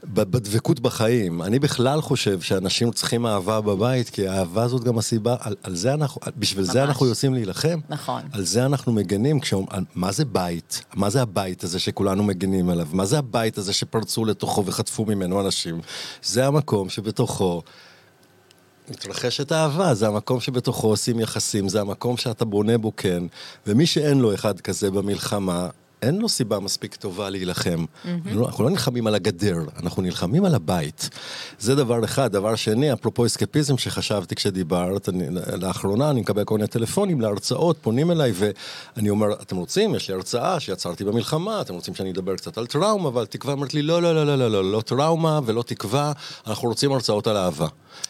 בדבקות 0.03 0.79
בחיים. 0.79 1.41
אני 1.41 1.59
בכלל 1.59 2.01
חושב 2.01 2.41
שאנשים 2.41 2.91
צריכים 2.91 3.25
אהבה 3.25 3.61
בבית, 3.61 4.09
כי 4.09 4.27
האהבה 4.27 4.63
הזאת 4.63 4.83
גם 4.83 4.97
הסיבה, 4.97 5.35
על, 5.39 5.55
על 5.63 5.75
זה 5.75 5.93
אנחנו, 5.93 6.21
בשביל 6.37 6.63
זה 6.65 6.79
ממש. 6.79 6.89
אנחנו 6.89 7.05
יוצאים 7.05 7.33
להילחם. 7.33 7.79
נכון. 7.89 8.21
על 8.31 8.43
זה 8.45 8.65
אנחנו 8.65 8.91
מגנים, 8.93 9.39
כשאומ- 9.39 9.67
על- 9.69 9.83
מה 9.95 10.11
זה 10.11 10.25
בית? 10.25 10.83
מה 10.93 11.09
זה 11.09 11.21
הבית 11.21 11.63
הזה 11.63 11.79
שכולנו 11.79 12.23
מגנים 12.23 12.69
עליו? 12.69 12.87
מה 12.93 13.05
זה 13.05 13.17
הבית 13.17 13.57
הזה 13.57 13.73
שפרצו 13.73 14.25
לתוכו 14.25 14.65
וחטפו 14.65 15.05
ממנו 15.05 15.41
אנשים? 15.41 15.79
זה 16.23 16.47
המקום 16.47 16.89
שבתוכו... 16.89 17.61
מתרחשת 18.89 19.51
אהבה, 19.51 19.93
זה 19.93 20.07
המקום 20.07 20.39
שבתוכו 20.39 20.87
עושים 20.87 21.19
יחסים, 21.19 21.69
זה 21.69 21.81
המקום 21.81 22.17
שאתה 22.17 22.45
בונה 22.45 22.77
בו 22.77 22.91
כן, 22.97 23.23
ומי 23.67 23.85
שאין 23.85 24.19
לו 24.19 24.33
אחד 24.33 24.59
כזה 24.59 24.91
במלחמה, 24.91 25.67
אין 26.01 26.17
לו 26.17 26.29
סיבה 26.29 26.59
מספיק 26.59 26.95
טובה 26.95 27.29
להילחם. 27.29 27.85
Mm-hmm. 27.85 28.07
אנחנו 28.47 28.63
לא 28.63 28.69
נלחמים 28.69 29.07
על 29.07 29.15
הגדר, 29.15 29.57
אנחנו 29.79 30.01
נלחמים 30.01 30.45
על 30.45 30.55
הבית. 30.55 31.09
זה 31.59 31.75
דבר 31.75 32.05
אחד. 32.05 32.31
דבר 32.31 32.55
שני, 32.55 32.93
אפרופו 32.93 33.25
אסקפיזם 33.25 33.77
שחשבתי 33.77 34.35
כשדיברת, 34.35 35.09
אני, 35.09 35.27
לאחרונה 35.61 36.09
אני 36.09 36.21
מקבל 36.21 36.43
כל 36.43 36.55
מיני 36.55 36.67
טלפונים 36.67 37.21
להרצאות, 37.21 37.77
פונים 37.81 38.11
אליי 38.11 38.33
ואני 38.35 39.09
אומר, 39.09 39.33
אתם 39.41 39.55
רוצים? 39.55 39.95
יש 39.95 40.07
לי 40.07 40.15
הרצאה 40.15 40.59
שיצרתי 40.59 41.03
במלחמה, 41.03 41.61
אתם 41.61 41.73
רוצים 41.73 41.95
שאני 41.95 42.11
אדבר 42.11 42.35
קצת 42.35 42.57
על 42.57 42.67
טראומה, 42.67 43.09
אבל 43.09 43.25
תקווה 43.25 43.53
אומרת 43.53 43.73
לי, 43.73 43.81
לא, 43.81 44.01
לא, 44.01 44.15
לא, 44.15 44.25
לא, 44.25 44.35
לא, 44.35 44.51
לא, 44.51 44.71
לא 44.71 44.81
טראומה 44.81 45.39
ולא 45.45 45.63
תקווה, 45.63 46.11
אנחנו 46.47 46.69
רוצים 46.69 46.91
הרצאות 46.91 47.27
על 47.27 47.37
אהבה. 47.37 47.67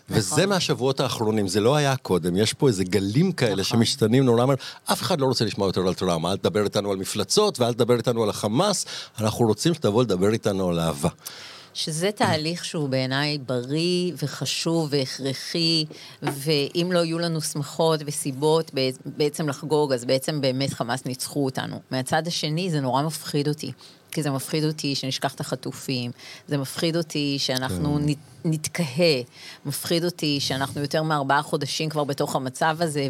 וזה 0.09 0.45
מהשבועות 0.45 0.99
האחרונים, 0.99 1.47
זה 1.47 1.59
לא 1.59 1.75
היה 1.75 1.95
קודם, 1.95 2.35
יש 2.35 2.53
פה 2.53 2.67
איזה 2.67 2.83
גלים 2.83 3.31
כאלה 3.31 3.51
נכון. 3.51 3.63
שמשתנים 3.63 4.25
נורא 4.25 4.45
אף 4.91 5.01
אחד 5.01 5.21
לא 5.21 5.25
רוצה 5.25 5.45
לשמוע 5.45 5.67
יותר 5.67 5.87
על 5.87 5.93
טראומה, 5.93 6.31
אל 6.31 6.37
תדבר 6.37 6.63
איתנו 6.63 6.91
על 6.91 6.97
מפלצות 6.97 7.59
ואל 7.59 7.73
תדבר 7.81 7.97
איתנו 7.97 8.23
על 8.23 8.29
החמאס, 8.29 8.85
אנחנו 9.19 9.45
רוצים 9.45 9.73
שתבוא 9.73 10.03
לדבר 10.03 10.33
איתנו 10.33 10.69
על 10.69 10.79
אהבה. 10.79 11.09
שזה 11.73 12.11
תהליך 12.11 12.65
שהוא 12.65 12.89
בעיניי 12.89 13.37
בריא 13.37 14.13
וחשוב 14.23 14.87
והכרחי, 14.91 15.85
ואם 16.23 16.91
לא 16.91 16.99
יהיו 16.99 17.19
לנו 17.19 17.41
שמחות 17.41 17.99
וסיבות 18.05 18.71
בעצם 19.05 19.49
לחגוג, 19.49 19.93
אז 19.93 20.05
בעצם 20.05 20.41
באמת 20.41 20.73
חמאס 20.73 21.05
ניצחו 21.05 21.45
אותנו. 21.45 21.79
מהצד 21.91 22.27
השני, 22.27 22.71
זה 22.71 22.81
נורא 22.81 23.03
מפחיד 23.03 23.47
אותי. 23.47 23.71
כי 24.11 24.23
זה 24.23 24.31
מפחיד 24.31 24.63
אותי 24.63 24.95
שנשכח 24.95 25.33
את 25.33 25.39
החטופים, 25.39 26.11
זה 26.47 26.57
מפחיד 26.57 26.95
אותי 26.97 27.35
שאנחנו 27.39 27.95
כן. 27.95 28.05
נת, 28.05 28.17
נתקהה, 28.45 29.21
מפחיד 29.65 30.05
אותי 30.05 30.39
שאנחנו 30.39 30.81
יותר 30.81 31.03
מארבעה 31.03 31.41
חודשים 31.41 31.89
כבר 31.89 32.03
בתוך 32.03 32.35
המצב 32.35 32.77
הזה, 32.79 33.07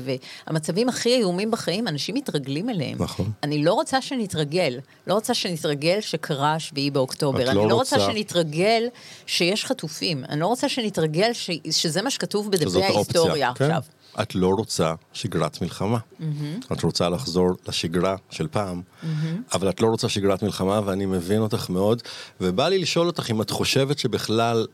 והמצבים 0.47 0.89
הכי 0.89 1.15
איומים 1.15 1.51
בחיים, 1.51 1.87
אנשים 1.87 2.15
מתרגלים 2.15 2.69
אליהם. 2.69 2.97
נכון. 2.99 3.31
אני 3.43 3.63
לא 3.63 3.73
רוצה 3.73 4.01
שנתרגל, 4.01 4.79
לא 5.07 5.13
רוצה 5.13 5.33
שנתרגל 5.33 6.01
שקרה 6.01 6.53
השביעי 6.53 6.91
באוקטובר, 6.91 7.43
את 7.43 7.47
אני 7.47 7.57
לא 7.57 7.69
לא 7.69 7.75
רוצה 7.75 7.97
רוצה. 7.97 8.11
שנתרגל 8.11 8.87
שיש 9.25 9.65
חטופים, 9.65 10.25
אני 10.29 10.39
לא 10.39 10.47
רוצה 10.47 10.69
שנתרגל 10.69 11.33
ש... 11.33 11.49
שזה 11.71 12.01
מה 12.01 12.11
שכתוב 12.11 12.51
בדפי 12.51 12.83
ההיסטוריה 12.83 13.47
האופציה, 13.47 13.49
עכשיו. 13.49 13.81
כן? 13.81 14.00
את 14.21 14.35
לא 14.35 14.47
רוצה 14.47 14.93
שגרת 15.13 15.61
מלחמה. 15.61 15.97
Mm-hmm. 15.97 16.73
את 16.73 16.83
רוצה 16.83 17.09
לחזור 17.09 17.49
לשגרה 17.67 18.15
של 18.29 18.47
פעם, 18.47 18.81
mm-hmm. 18.81 19.07
אבל 19.53 19.69
את 19.69 19.81
לא 19.81 19.87
רוצה 19.87 20.09
שגרת 20.09 20.43
מלחמה, 20.43 20.81
ואני 20.85 21.05
מבין 21.05 21.41
אותך 21.41 21.69
מאוד, 21.69 22.01
ובא 22.41 22.67
לי 22.67 22.79
לשאול 22.79 23.07
אותך 23.07 23.31
אם 23.31 23.41
את 23.41 23.49
חושבת 23.49 23.99
שבכלל 23.99 24.65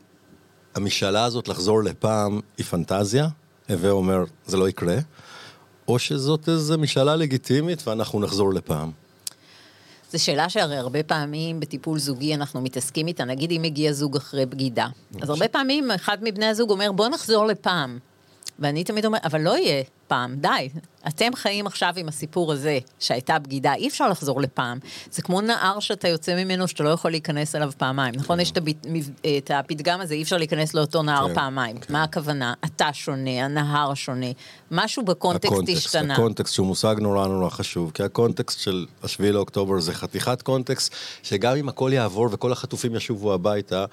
המשאלה 0.74 1.24
הזאת 1.24 1.48
לחזור 1.48 1.82
לפעם 1.82 2.40
היא 2.58 2.66
פנטזיה, 2.66 3.28
הווה 3.68 3.90
אומר, 3.90 4.24
זה 4.46 4.56
לא 4.56 4.68
יקרה, 4.68 4.96
או 5.88 5.98
שזאת 5.98 6.48
איזו 6.48 6.78
משאלה 6.78 7.16
לגיטימית 7.16 7.88
ואנחנו 7.88 8.20
נחזור 8.20 8.54
לפעם. 8.54 8.90
זו 10.12 10.24
שאלה 10.24 10.48
שהרי 10.48 10.76
הרבה 10.76 11.02
פעמים 11.02 11.60
בטיפול 11.60 11.98
זוגי 11.98 12.34
אנחנו 12.34 12.60
מתעסקים 12.60 13.06
איתה, 13.06 13.24
נגיד 13.24 13.50
אם 13.50 13.62
מגיע 13.62 13.92
זוג 13.92 14.16
אחרי 14.16 14.46
בגידה. 14.46 14.86
אז 15.22 15.30
הרבה 15.30 15.48
פעמים 15.48 15.90
אחד 15.90 16.18
מבני 16.22 16.46
הזוג 16.46 16.70
אומר, 16.70 16.92
בוא 16.92 17.08
נחזור 17.08 17.46
לפעם. 17.46 17.98
ואני 18.58 18.84
תמיד 18.84 19.06
אומרת, 19.06 19.24
אבל 19.24 19.40
לא 19.40 19.56
יהיה. 19.58 19.82
פעם, 20.08 20.34
די. 20.36 20.68
אתם 21.08 21.34
חיים 21.34 21.66
עכשיו 21.66 21.92
עם 21.96 22.08
הסיפור 22.08 22.52
הזה, 22.52 22.78
שהייתה 22.98 23.38
בגידה, 23.38 23.74
אי 23.74 23.88
אפשר 23.88 24.08
לחזור 24.08 24.40
לפעם. 24.40 24.78
זה 25.10 25.22
כמו 25.22 25.40
נהר 25.40 25.80
שאתה 25.80 26.08
יוצא 26.08 26.44
ממנו 26.44 26.68
שאתה 26.68 26.82
לא 26.82 26.88
יכול 26.88 27.10
להיכנס 27.10 27.54
אליו 27.54 27.70
פעמיים, 27.78 28.14
נכון? 28.14 28.40
יש 28.40 28.50
את 28.50 28.58
את 29.38 29.50
הפתגם 29.54 30.00
הזה, 30.00 30.14
אי 30.14 30.22
אפשר 30.22 30.36
להיכנס 30.36 30.74
לאותו 30.74 31.02
נהר 31.02 31.28
כן, 31.28 31.34
פעמיים. 31.34 31.76
מה 31.88 32.02
הכוונה? 32.02 32.54
אתה 32.64 32.88
שונה, 32.92 33.44
הנהר 33.44 33.94
שונה, 33.94 34.26
משהו 34.70 35.04
בקונטקסט 35.04 35.68
השתנה. 35.76 36.14
הקונטקסט 36.14 36.54
שהוא 36.54 36.66
מושג 36.66 36.96
נורא 37.00 37.26
נורא 37.26 37.50
חשוב, 37.50 37.90
כי 37.94 38.02
הקונטקסט 38.02 38.60
של 38.60 38.86
השביעי 39.02 39.32
לאוקטובר 39.32 39.80
זה 39.80 39.94
חתיכת 39.94 40.42
קונטקסט, 40.42 40.94
שגם 41.22 41.56
אם 41.56 41.68
הכל 41.68 41.90
יעבור 41.94 42.28
וכל 42.32 42.52
החטופים 42.52 42.94
ישובו 42.94 43.34
הביתה, 43.34 43.84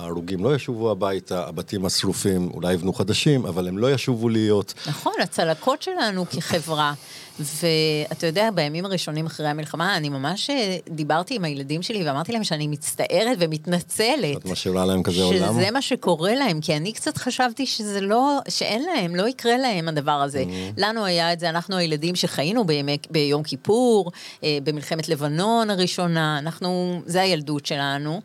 ההרוגים 0.00 0.44
לא 0.44 0.54
ישובו 0.54 0.90
הביתה, 0.90 1.46
הבתים 1.48 1.84
השרופים 1.84 2.50
אולי 2.54 2.72
יבנו 2.72 2.92
חדשים, 2.92 3.46
אבל 3.46 3.68
הם 3.68 3.78
לא 3.78 3.92
ישובו 3.92 4.28
להיות. 4.28 4.74
נכון, 4.86 5.12
הצלקות 5.22 5.82
שלנו 5.82 6.26
כחברה. 6.30 6.94
ואתה 7.40 8.26
יודע, 8.26 8.50
בימים 8.54 8.84
הראשונים 8.84 9.26
אחרי 9.26 9.48
המלחמה, 9.48 9.96
אני 9.96 10.08
ממש 10.08 10.50
אה, 10.50 10.76
דיברתי 10.88 11.34
עם 11.34 11.44
הילדים 11.44 11.82
שלי 11.82 12.08
ואמרתי 12.08 12.32
להם 12.32 12.44
שאני 12.44 12.66
מצטערת 12.66 13.36
ומתנצלת. 13.38 14.36
את 14.36 14.44
משאירה 14.44 14.86
להם 14.86 15.02
כזה 15.02 15.22
עולם? 15.22 15.38
שזה 15.38 15.70
מה 15.70 15.82
שקורה 15.82 16.34
להם, 16.34 16.60
כי 16.60 16.76
אני 16.76 16.92
קצת 16.92 17.16
חשבתי 17.16 17.66
שזה 17.66 18.00
לא, 18.00 18.38
שאין 18.48 18.82
להם, 18.82 19.16
לא 19.16 19.28
יקרה 19.28 19.58
להם 19.58 19.88
הדבר 19.88 20.12
הזה. 20.12 20.44
Mm-hmm. 20.46 20.74
לנו 20.76 21.04
היה 21.04 21.32
את 21.32 21.40
זה, 21.40 21.48
אנחנו 21.48 21.76
הילדים 21.76 22.16
שחיינו 22.16 22.64
בימי, 22.64 22.98
ביום 23.10 23.42
כיפור, 23.42 24.12
אה, 24.44 24.58
במלחמת 24.64 25.08
לבנון 25.08 25.70
הראשונה, 25.70 26.38
אנחנו, 26.38 27.02
זה 27.06 27.22
הילדות 27.22 27.66
שלנו. 27.66 28.20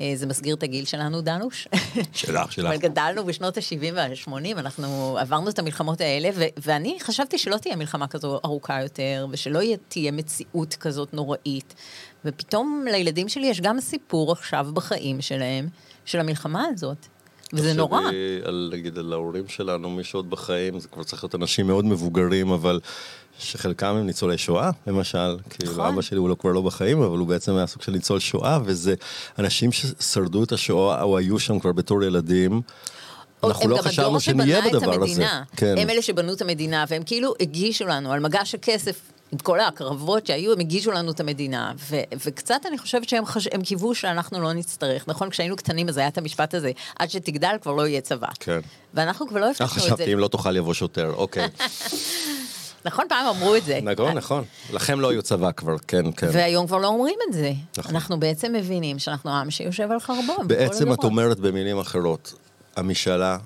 אה, 0.00 0.12
זה 0.14 0.26
מסגיר 0.26 0.54
את 0.54 0.62
הגיל 0.62 0.84
שלנו, 0.84 1.20
דנוש. 1.20 1.68
שלך, 2.12 2.52
שלך. 2.52 2.66
אבל 2.66 2.76
גדלנו 2.76 3.24
בשנות 3.24 3.56
ה-70 3.56 3.94
וה-80, 3.94 4.58
אנחנו 4.58 5.18
עברנו 5.20 5.50
את 5.50 5.58
המלחמות 5.58 6.00
האלה, 6.00 6.28
ו- 6.34 6.44
ואני 6.62 6.96
חשבתי 7.00 7.38
שלא 7.38 7.56
תהיה 7.56 7.76
מלחמה 7.76 8.06
כזו 8.06 8.40
ארוכה 8.44 8.82
יותר, 8.82 9.26
ושלא 9.30 9.60
תהיה 9.88 10.12
מציאות 10.12 10.74
כזאת 10.74 11.14
נוראית. 11.14 11.74
ופתאום 12.24 12.84
לילדים 12.90 13.28
שלי 13.28 13.46
יש 13.46 13.60
גם 13.60 13.80
סיפור 13.80 14.32
עכשיו 14.32 14.66
בחיים 14.74 15.20
שלהם, 15.20 15.68
של 16.04 16.20
המלחמה 16.20 16.64
הזאת. 16.72 17.06
וזה 17.52 17.72
נורא. 17.72 18.00
על, 18.44 18.70
נגיד, 18.72 18.98
על 18.98 19.12
ההורים 19.12 19.48
שלנו, 19.48 19.90
מי 19.90 20.04
שעוד 20.04 20.30
בחיים, 20.30 20.78
זה 20.78 20.88
כבר 20.88 21.02
צריך 21.02 21.24
להיות 21.24 21.34
אנשים 21.34 21.66
מאוד 21.66 21.84
מבוגרים, 21.84 22.50
אבל 22.50 22.80
שחלקם 23.38 23.86
הם 23.86 24.06
ניצולי 24.06 24.38
שואה, 24.38 24.70
למשל. 24.86 25.36
כאילו, 25.50 25.72
נכון. 25.72 25.86
אבא 25.86 26.02
שלי 26.02 26.18
הוא 26.18 26.28
לא, 26.28 26.34
כבר 26.34 26.52
לא 26.52 26.60
בחיים, 26.60 27.02
אבל 27.02 27.18
הוא 27.18 27.26
בעצם 27.26 27.56
היה 27.56 27.66
סוג 27.66 27.82
של 27.82 27.92
ניצול 27.92 28.18
שואה, 28.18 28.58
וזה 28.64 28.94
אנשים 29.38 29.72
ששרדו 29.72 30.44
את 30.44 30.52
השואה, 30.52 31.02
או 31.02 31.18
היו 31.18 31.38
שם 31.38 31.58
כבר 31.58 31.72
בתור 31.72 32.02
ילדים. 32.04 32.60
אנחנו 33.44 33.68
לא 33.68 33.76
חשבנו 33.76 34.20
שנהיה 34.20 34.60
בדבר 34.60 35.02
הזה. 35.04 35.24
כן. 35.56 35.74
הם 35.78 35.90
אלה 35.90 36.02
שבנו 36.02 36.32
את 36.32 36.42
המדינה, 36.42 36.84
והם 36.88 37.02
כאילו 37.06 37.34
הגישו 37.40 37.86
לנו 37.86 38.12
על 38.12 38.20
מגש 38.20 38.54
הכסף. 38.54 39.00
עם 39.32 39.38
כל 39.38 39.60
הקרבות 39.60 40.26
שהיו, 40.26 40.52
הם 40.52 40.58
הגישו 40.60 40.90
לנו 40.90 41.10
את 41.10 41.20
המדינה. 41.20 41.72
ו- 41.90 42.00
וקצת 42.24 42.60
אני 42.68 42.78
חושבת 42.78 43.08
שהם 43.08 43.26
חש- 43.26 43.48
קיוו 43.64 43.94
שאנחנו 43.94 44.40
לא 44.40 44.52
נצטרך. 44.52 45.08
נכון, 45.08 45.30
כשהיינו 45.30 45.56
קטנים 45.56 45.88
אז 45.88 45.96
היה 45.96 46.08
את 46.08 46.18
המשפט 46.18 46.54
הזה, 46.54 46.70
עד 46.98 47.10
שתגדל 47.10 47.56
כבר 47.62 47.72
לא 47.72 47.86
יהיה 47.86 48.00
צבא. 48.00 48.26
כן. 48.40 48.60
ואנחנו 48.94 49.28
כבר 49.28 49.40
לא 49.40 49.44
אה, 49.44 49.50
הבטחנו 49.50 49.66
את 49.66 49.72
זה. 49.74 49.80
חשבתי, 49.80 50.12
אם 50.12 50.18
לא 50.18 50.28
תאכל 50.28 50.56
יבוא 50.56 50.74
שוטר, 50.74 51.12
אוקיי. 51.16 51.48
נכון, 52.84 53.04
פעם 53.08 53.26
אמרו 53.26 53.56
את 53.56 53.64
זה. 53.64 53.80
נכון, 53.82 54.12
נכון. 54.12 54.44
לכם 54.72 55.00
לא 55.00 55.12
יהיו 55.12 55.22
צבא 55.22 55.52
כבר, 55.52 55.76
כן, 55.88 56.12
כן. 56.16 56.28
והיום 56.32 56.66
כבר 56.66 56.78
לא 56.78 56.86
אומרים 56.86 57.18
את 57.28 57.32
זה. 57.32 57.52
נכון. 57.78 57.94
אנחנו 57.94 58.20
בעצם 58.20 58.52
מבינים 58.52 58.98
שאנחנו 58.98 59.30
עם 59.30 59.50
שיושב 59.50 59.92
על 59.92 60.00
חרבו. 60.00 60.36
בעצם 60.46 60.92
את. 60.92 61.04
אומרת 61.04 61.40
במילים 61.40 61.78
אחרות, 61.78 62.34
המשאלה 62.76 63.38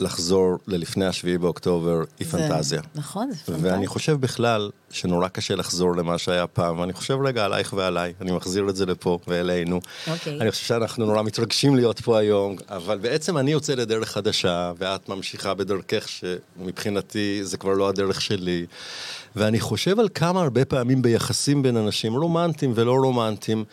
לחזור 0.00 0.58
ללפני 0.66 1.06
השביעי 1.06 1.38
באוקטובר 1.38 2.02
היא 2.18 2.26
זה- 2.30 2.38
פנטזיה. 2.38 2.80
נכון, 2.94 3.30
זה 3.30 3.36
פנטזיה. 3.44 3.72
ואני 3.72 3.86
חושב 3.86 4.12
בכלל 4.20 4.70
שנורא 4.90 5.28
קשה 5.28 5.54
לחזור 5.54 5.96
למה 5.96 6.18
שהיה 6.18 6.46
פעם, 6.46 6.78
ואני 6.78 6.92
חושב 6.92 7.18
רגע 7.24 7.44
עלייך 7.44 7.72
ועליי, 7.72 8.12
אני 8.20 8.32
מחזיר 8.32 8.68
את 8.68 8.76
זה 8.76 8.86
לפה 8.86 9.18
ואלינו. 9.28 9.80
אוקיי. 10.10 10.40
אני 10.40 10.50
חושב 10.50 10.64
שאנחנו 10.66 11.06
נורא 11.06 11.22
מתרגשים 11.22 11.76
להיות 11.76 12.00
פה 12.00 12.18
היום, 12.18 12.56
אבל 12.68 12.98
בעצם 12.98 13.38
אני 13.38 13.52
יוצא 13.52 13.74
לדרך 13.74 14.08
חדשה, 14.10 14.72
ואת 14.78 15.08
ממשיכה 15.08 15.54
בדרכך 15.54 16.08
שמבחינתי 16.08 17.40
זה 17.44 17.56
כבר 17.56 17.72
לא 17.72 17.88
הדרך 17.88 18.20
שלי. 18.20 18.66
ואני 19.36 19.60
חושב 19.60 20.00
על 20.00 20.08
כמה 20.14 20.42
הרבה 20.42 20.64
פעמים 20.64 21.02
ביחסים 21.02 21.62
בין 21.62 21.76
אנשים 21.76 22.14
רומנטיים 22.16 22.72
ולא 22.74 22.92
רומנטיים, 22.92 23.64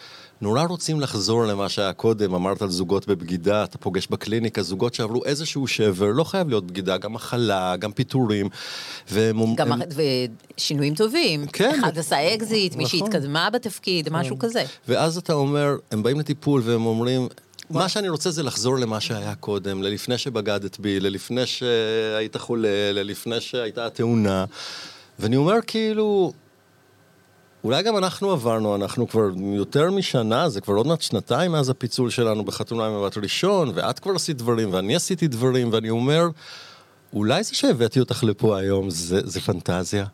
נורא 0.41 0.63
רוצים 0.63 1.01
לחזור 1.01 1.43
למה 1.45 1.69
שהיה 1.69 1.93
קודם, 1.93 2.33
אמרת 2.33 2.61
על 2.61 2.69
זוגות 2.69 3.07
בבגידה, 3.07 3.63
אתה 3.63 3.77
פוגש 3.77 4.07
בקליניקה 4.07 4.61
זוגות 4.61 4.93
שעברו 4.93 5.25
איזשהו 5.25 5.67
שבר, 5.67 6.05
לא 6.13 6.23
חייב 6.23 6.49
להיות 6.49 6.67
בגידה, 6.67 6.97
גם 6.97 7.13
מחלה, 7.13 7.75
גם 7.79 7.91
פיטורים. 7.91 8.49
והם 9.09 9.55
גם 9.55 9.71
הם- 9.71 9.81
ושינויים 10.57 10.95
טובים. 10.95 11.45
כן. 11.47 11.79
אחד 11.79 11.97
עשה 11.97 12.33
אקזיט, 12.35 12.75
מי 12.75 12.83
נכון. 12.83 12.99
שהתקדמה 12.99 13.49
בתפקיד, 13.49 14.09
משהו 14.11 14.39
כזה. 14.39 14.63
ואז 14.87 15.17
אתה 15.17 15.33
אומר, 15.33 15.75
הם 15.91 16.03
באים 16.03 16.19
לטיפול 16.19 16.61
והם 16.65 16.85
אומרים, 16.85 17.27
מה 17.69 17.89
שאני 17.89 18.09
רוצה 18.09 18.31
זה 18.31 18.43
לחזור 18.43 18.77
למה 18.77 18.99
שהיה 18.99 19.35
קודם, 19.35 19.83
ללפני 19.83 20.17
שבגדת 20.17 20.79
בי, 20.79 20.99
ללפני 20.99 21.45
שהיית 21.45 22.37
חולה, 22.37 22.67
ללפני 22.93 23.41
שהייתה 23.41 23.89
תאונה. 23.89 24.45
ואני 25.19 25.35
אומר 25.35 25.55
כאילו, 25.67 26.33
אולי 27.63 27.83
גם 27.83 27.97
אנחנו 27.97 28.31
עברנו, 28.31 28.75
אנחנו 28.75 29.07
כבר 29.07 29.29
יותר 29.37 29.91
משנה, 29.91 30.49
זה 30.49 30.61
כבר 30.61 30.73
עוד 30.73 30.87
מעט 30.87 31.01
שנתיים 31.01 31.51
מאז 31.51 31.69
הפיצול 31.69 32.09
שלנו 32.09 32.45
בחתונה 32.45 32.85
עם 32.85 33.01
מבט 33.01 33.17
ראשון, 33.17 33.71
ואת 33.75 33.99
כבר 33.99 34.11
עשית 34.15 34.37
דברים, 34.37 34.73
ואני 34.73 34.95
עשיתי 34.95 35.27
דברים, 35.27 35.73
ואני 35.73 35.89
אומר, 35.89 36.27
אולי 37.13 37.43
זה 37.43 37.55
שהבאתי 37.55 37.99
אותך 37.99 38.23
לפה 38.23 38.57
היום, 38.59 38.89
זה, 38.89 39.19
זה 39.23 39.41
פנטזיה. 39.41 40.05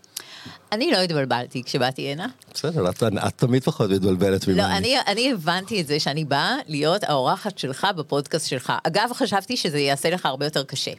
אני 0.71 0.91
לא 0.91 0.97
התבלבלתי 0.97 1.63
כשבאתי 1.63 2.01
הנה. 2.01 2.27
בסדר, 2.53 2.89
את, 2.89 3.03
את 3.03 3.33
תמיד 3.35 3.63
פחות 3.63 3.89
מתבלבלת 3.89 4.47
ממני. 4.47 4.61
לא, 4.61 4.77
אני, 4.77 4.95
אני 5.07 5.31
הבנתי 5.31 5.81
את 5.81 5.87
זה 5.87 5.99
שאני 5.99 6.25
באה 6.25 6.55
להיות 6.67 7.03
האורחת 7.03 7.57
שלך 7.57 7.87
בפודקאסט 7.97 8.49
שלך. 8.49 8.73
אגב, 8.83 9.09
חשבתי 9.13 9.57
שזה 9.57 9.79
יעשה 9.79 10.09
לך 10.09 10.25
הרבה 10.25 10.45
יותר 10.45 10.63
קשה. 10.63 10.91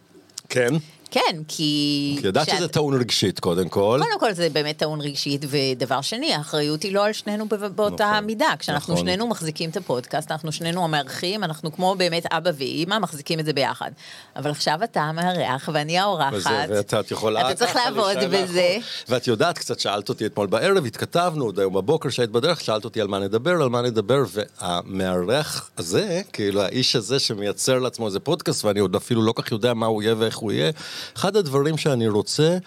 כן. 0.49 0.75
כן, 1.11 1.21
כי... 1.49 2.17
כי 2.21 2.27
ידעת 2.29 2.47
כשאת- 2.49 2.57
שזה 2.57 2.69
טעון 2.69 3.01
רגשית 3.01 3.41
קודם 3.41 3.69
כל. 3.69 4.01
קודם 4.03 4.21
כל 4.21 4.33
זה 4.33 4.49
באמת 4.53 4.77
טעון 4.77 5.01
רגשית, 5.01 5.45
ודבר 5.49 6.01
שני, 6.01 6.35
האחריות 6.35 6.83
היא 6.83 6.95
לא 6.95 7.07
על 7.07 7.13
שנינו 7.13 7.47
באותה 7.75 8.11
נכון, 8.11 8.25
מידה. 8.25 8.47
כשאנחנו 8.59 8.95
נכון. 8.95 9.07
שנינו 9.07 9.27
מחזיקים 9.29 9.71
את 9.71 9.77
הפודקאסט, 9.77 10.31
אנחנו 10.31 10.53
שנינו 10.53 10.85
המארחים, 10.85 11.45
אנחנו 11.45 11.73
כמו 11.73 11.95
באמת 11.99 12.27
אבא 12.33 12.51
ואימא, 12.59 12.99
מחזיקים 12.99 13.41
את 13.41 13.45
זה 13.45 13.53
ביחד. 13.53 13.91
אבל 14.37 14.51
עכשיו 14.51 14.79
אתה 14.85 15.01
המארח 15.01 15.69
ואני 15.73 15.99
האורחת. 15.99 16.33
וזה, 16.33 16.65
ואת 16.69 16.95
את 16.95 17.11
יכולה... 17.11 17.41
אתה 17.51 17.55
צריך 17.59 17.77
לעבוד 17.77 18.17
בזה. 18.31 18.77
מאחור. 18.79 19.09
ואת 19.09 19.27
יודעת, 19.27 19.59
קצת 19.59 19.81
שאלת 19.81 20.09
אותי 20.09 20.27
אתמול 20.27 20.47
בערב, 20.47 20.87
התכתבנו, 20.87 21.45
עוד 21.45 21.59
היום 21.59 21.75
בבוקר 21.75 22.09
שהיית 22.09 22.31
בדרך, 22.31 22.61
שאלת 22.61 22.85
אותי 22.85 23.01
על 23.01 23.07
מה 23.09 23.19
נדבר, 23.19 23.51
על 23.63 23.69
מה 23.69 23.83
נדבר, 23.83 24.23
והמארח 24.33 25.71
הזה, 25.79 26.21
כאילו 26.33 26.63
האיש 26.63 26.97
הזה 26.97 27.19
שמייצר 27.19 27.79
לעצמו 27.79 28.07
איזה 28.07 28.21
פודקאסט, 28.21 28.65
ואני 28.65 28.81
עוד 28.81 28.97
אפילו 28.97 29.23
לא 29.23 29.33
כך 29.37 29.53
יודע 29.53 29.75
מה 29.75 29.87
הוא 29.87 30.03
יהיה 30.03 30.15
ואיך 30.19 30.37
הוא 30.37 30.53
יהיה, 30.53 30.71
אחד 31.17 31.37
הדברים 31.37 31.77
שאני 31.77 32.09
רוצה... 32.09 32.59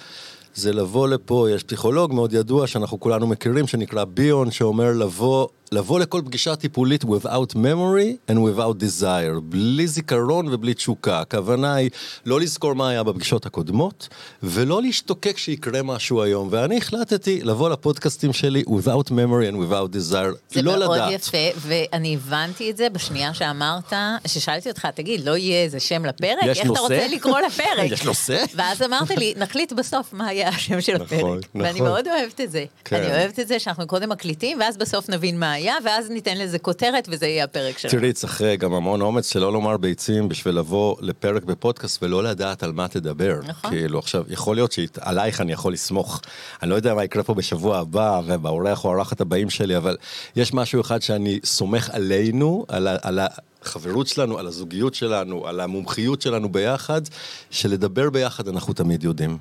זה 0.55 0.73
לבוא 0.73 1.07
לפה, 1.07 1.47
יש 1.51 1.63
פסיכולוג 1.63 2.13
מאוד 2.13 2.33
ידוע 2.33 2.67
שאנחנו 2.67 2.99
כולנו 2.99 3.27
מכירים, 3.27 3.67
שנקרא 3.67 4.03
ביון, 4.03 4.51
שאומר 4.51 4.91
לבוא, 4.91 5.47
לבוא 5.73 5.99
לכל 5.99 6.21
פגישה 6.25 6.55
טיפולית 6.55 7.03
without 7.03 7.53
memory 7.53 8.31
and 8.31 8.35
without 8.35 8.83
desire, 8.83 9.39
בלי 9.43 9.87
זיכרון 9.87 10.53
ובלי 10.53 10.73
תשוקה. 10.73 11.19
הכוונה 11.19 11.73
היא 11.73 11.89
לא 12.25 12.39
לזכור 12.39 12.73
מה 12.73 12.89
היה 12.89 13.03
בפגישות 13.03 13.45
הקודמות, 13.45 14.07
ולא 14.43 14.81
להשתוקק 14.81 15.37
שיקרה 15.37 15.83
משהו 15.83 16.21
היום. 16.23 16.47
ואני 16.51 16.77
החלטתי 16.77 17.41
לבוא 17.43 17.69
לפודקאסטים 17.69 18.33
שלי 18.33 18.63
without 18.67 19.09
memory 19.09 19.53
and 19.53 19.55
without 19.55 19.95
desire, 19.95 20.53
זה 20.53 20.61
לא 20.61 20.79
מאוד 20.79 20.97
לדעת. 20.97 21.11
יפה, 21.11 21.37
ואני 21.57 22.15
הבנתי 22.15 22.71
את 22.71 22.77
זה 22.77 22.89
בשנייה 22.89 23.33
שאמרת, 23.33 23.93
ששאלתי 24.27 24.69
אותך, 24.69 24.87
תגיד, 24.95 25.25
לא 25.25 25.37
יהיה 25.37 25.63
איזה 25.63 25.79
שם 25.79 26.05
לפרק? 26.05 26.37
יש 26.45 26.57
איך 26.59 26.67
נושא? 26.67 26.85
אתה 26.85 26.93
רוצה 26.93 27.07
לקרוא 27.07 27.39
לפרק? 27.39 27.91
יש 27.93 28.03
נושא? 28.03 28.43
ואז 28.55 28.81
אמרת 28.81 29.09
לי, 29.09 29.33
נחליט 29.37 29.73
בסוף 29.73 30.13
מה 30.13 30.33
יהיה 30.33 30.49
השם 30.49 30.81
של 30.81 30.95
הפרק. 30.95 31.19
נכון, 31.19 31.39
ואני 31.55 31.79
נכון. 31.79 31.87
מאוד 31.87 32.07
אוהבת 32.07 32.41
את 32.41 32.51
זה. 32.51 32.65
כן. 32.85 32.95
אני 32.95 33.05
אוהבת 33.05 33.39
את 33.39 33.47
זה 33.47 33.59
שאנחנו 33.59 33.87
קודם 33.87 34.09
מקליטים, 34.09 34.59
ואז 34.59 34.77
בסוף 34.77 35.09
נבין 35.09 35.39
מה 35.39 35.51
היה, 35.51 35.60
ואז 35.85 36.09
ניתן 36.09 36.37
לזה 36.37 36.59
כותרת, 36.59 37.07
וזה 37.11 37.27
יהיה 37.27 37.43
הפרק 37.43 37.77
שלנו. 37.77 37.91
תראי, 37.91 38.13
צריך 38.13 38.41
גם 38.41 38.73
המון 38.73 39.01
אומץ 39.01 39.31
שלא 39.31 39.53
לומר 39.53 39.77
ביצים 39.77 40.29
בשביל 40.29 40.55
לבוא 40.55 40.95
לפרק 41.01 41.43
בפודקאסט 41.43 42.03
ולא 42.03 42.23
לדעת 42.23 42.63
על 42.63 42.71
מה 42.71 42.87
תדבר. 42.87 43.39
נכון. 43.47 43.71
כאילו, 43.71 43.99
עכשיו, 43.99 44.23
יכול 44.27 44.55
להיות 44.55 44.71
שעלייך 44.71 45.41
אני 45.41 45.51
יכול 45.51 45.73
לסמוך. 45.73 46.21
אני 46.61 46.69
לא 46.69 46.75
יודע 46.75 46.93
מה 46.93 47.03
יקרה 47.03 47.23
פה 47.23 47.33
בשבוע 47.33 47.77
הבא, 47.77 48.21
ובאורח 48.25 48.85
או 48.85 48.89
האורחת 48.89 49.21
הבאים 49.21 49.49
שלי, 49.49 49.77
אבל 49.77 49.97
יש 50.35 50.53
משהו 50.53 50.81
אחד 50.81 51.01
שאני 51.01 51.39
סומך 51.43 51.89
עלינו, 51.93 52.65
על, 52.67 52.87
על, 53.01 53.19
החברות 53.61 54.07
שלנו, 54.07 54.39
על 54.39 54.47
הזוגיות 54.47 54.93
שלנו, 54.93 55.47
על 55.47 55.59
המומחיות 55.59 56.21
שלנו 56.21 56.51
ביחד, 56.51 57.01
שלדבר 57.49 58.09
ביחד 58.09 58.47
אנחנו 58.47 58.73
תמיד 58.73 59.03
יודעים. 59.03 59.37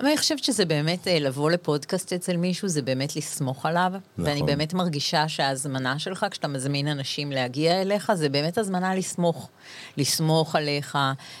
אבל 0.00 0.08
אני 0.08 0.18
חושבת 0.18 0.44
שזה 0.44 0.64
באמת, 0.64 1.08
אה, 1.08 1.18
לבוא 1.18 1.50
לפודקאסט 1.50 2.12
אצל 2.12 2.36
מישהו, 2.36 2.68
זה 2.68 2.82
באמת 2.82 3.16
לסמוך 3.16 3.66
עליו. 3.66 3.92
נכון. 3.94 4.30
ואני 4.30 4.42
באמת 4.42 4.74
מרגישה 4.74 5.28
שההזמנה 5.28 5.98
שלך, 5.98 6.26
כשאתה 6.30 6.48
מזמין 6.48 6.88
אנשים 6.88 7.32
להגיע 7.32 7.80
אליך, 7.82 8.12
זה 8.14 8.28
באמת 8.28 8.58
הזמנה 8.58 8.94
לסמוך. 8.94 9.48
לסמוך 9.96 10.56
עליך, 10.56 10.98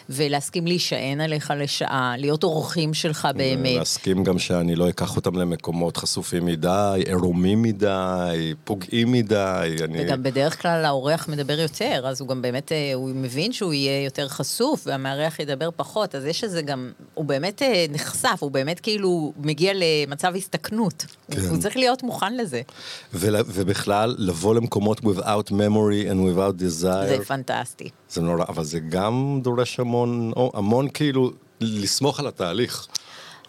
ולהסכים 0.08 0.66
להישען 0.66 1.20
עליך 1.20 1.52
לשעה, 1.56 2.14
להיות 2.18 2.44
אורחים 2.44 2.94
שלך 2.94 3.28
באמת. 3.36 3.78
להסכים 3.78 4.24
גם 4.24 4.38
שאני 4.38 4.76
לא 4.76 4.88
אקח 4.88 5.16
אותם 5.16 5.36
למקומות 5.36 5.96
חשופים 5.96 6.46
מדי, 6.46 7.02
עירומים 7.06 7.62
מדי, 7.62 8.54
פוגעים 8.64 9.12
מדי. 9.12 9.76
אני... 9.84 10.04
וגם 10.04 10.22
בדרך 10.22 10.62
כלל 10.62 10.84
האורח 10.84 11.28
מדבר 11.28 11.60
יותר, 11.60 12.06
אז 12.10 12.20
הוא 12.20 12.28
גם 12.28 12.42
באמת, 12.42 12.72
אה, 12.72 12.94
הוא 12.94 13.10
מבין 13.14 13.52
שהוא 13.52 13.72
יהיה 13.72 14.04
יותר 14.04 14.28
חשוף, 14.28 14.82
והמארח 14.86 15.38
ידבר 15.38 15.68
פחות, 15.76 16.14
אז 16.14 16.24
יש 16.24 16.44
איזה 16.44 16.62
גם, 16.62 16.92
הוא 17.14 17.24
באמת 17.24 17.62
אה, 17.62 17.86
נחשף, 17.90 18.36
הוא 18.40 18.50
באמת 18.50 18.80
כאילו 18.80 19.32
מגיע 19.36 19.72
למצב 19.74 20.32
הסתכנות. 20.36 21.06
כן. 21.30 21.40
הוא 21.40 21.58
צריך 21.58 21.76
להיות 21.76 22.02
מוכן 22.02 22.36
לזה. 22.36 22.62
ובכלל, 23.12 24.14
לבוא 24.18 24.54
למקומות 24.54 25.00
without 25.00 25.50
memory 25.50 26.10
and 26.10 26.36
without 26.36 26.60
desire. 26.60 27.08
זה 27.08 27.18
פנטסטי. 27.26 27.88
זה 28.10 28.20
נורא, 28.20 28.44
אבל 28.48 28.64
זה 28.64 28.80
גם 28.80 29.40
דורש 29.42 29.80
המון, 29.80 30.32
המון 30.54 30.88
כאילו, 30.88 31.30
לסמוך 31.60 32.20
על 32.20 32.26
התהליך. 32.26 32.86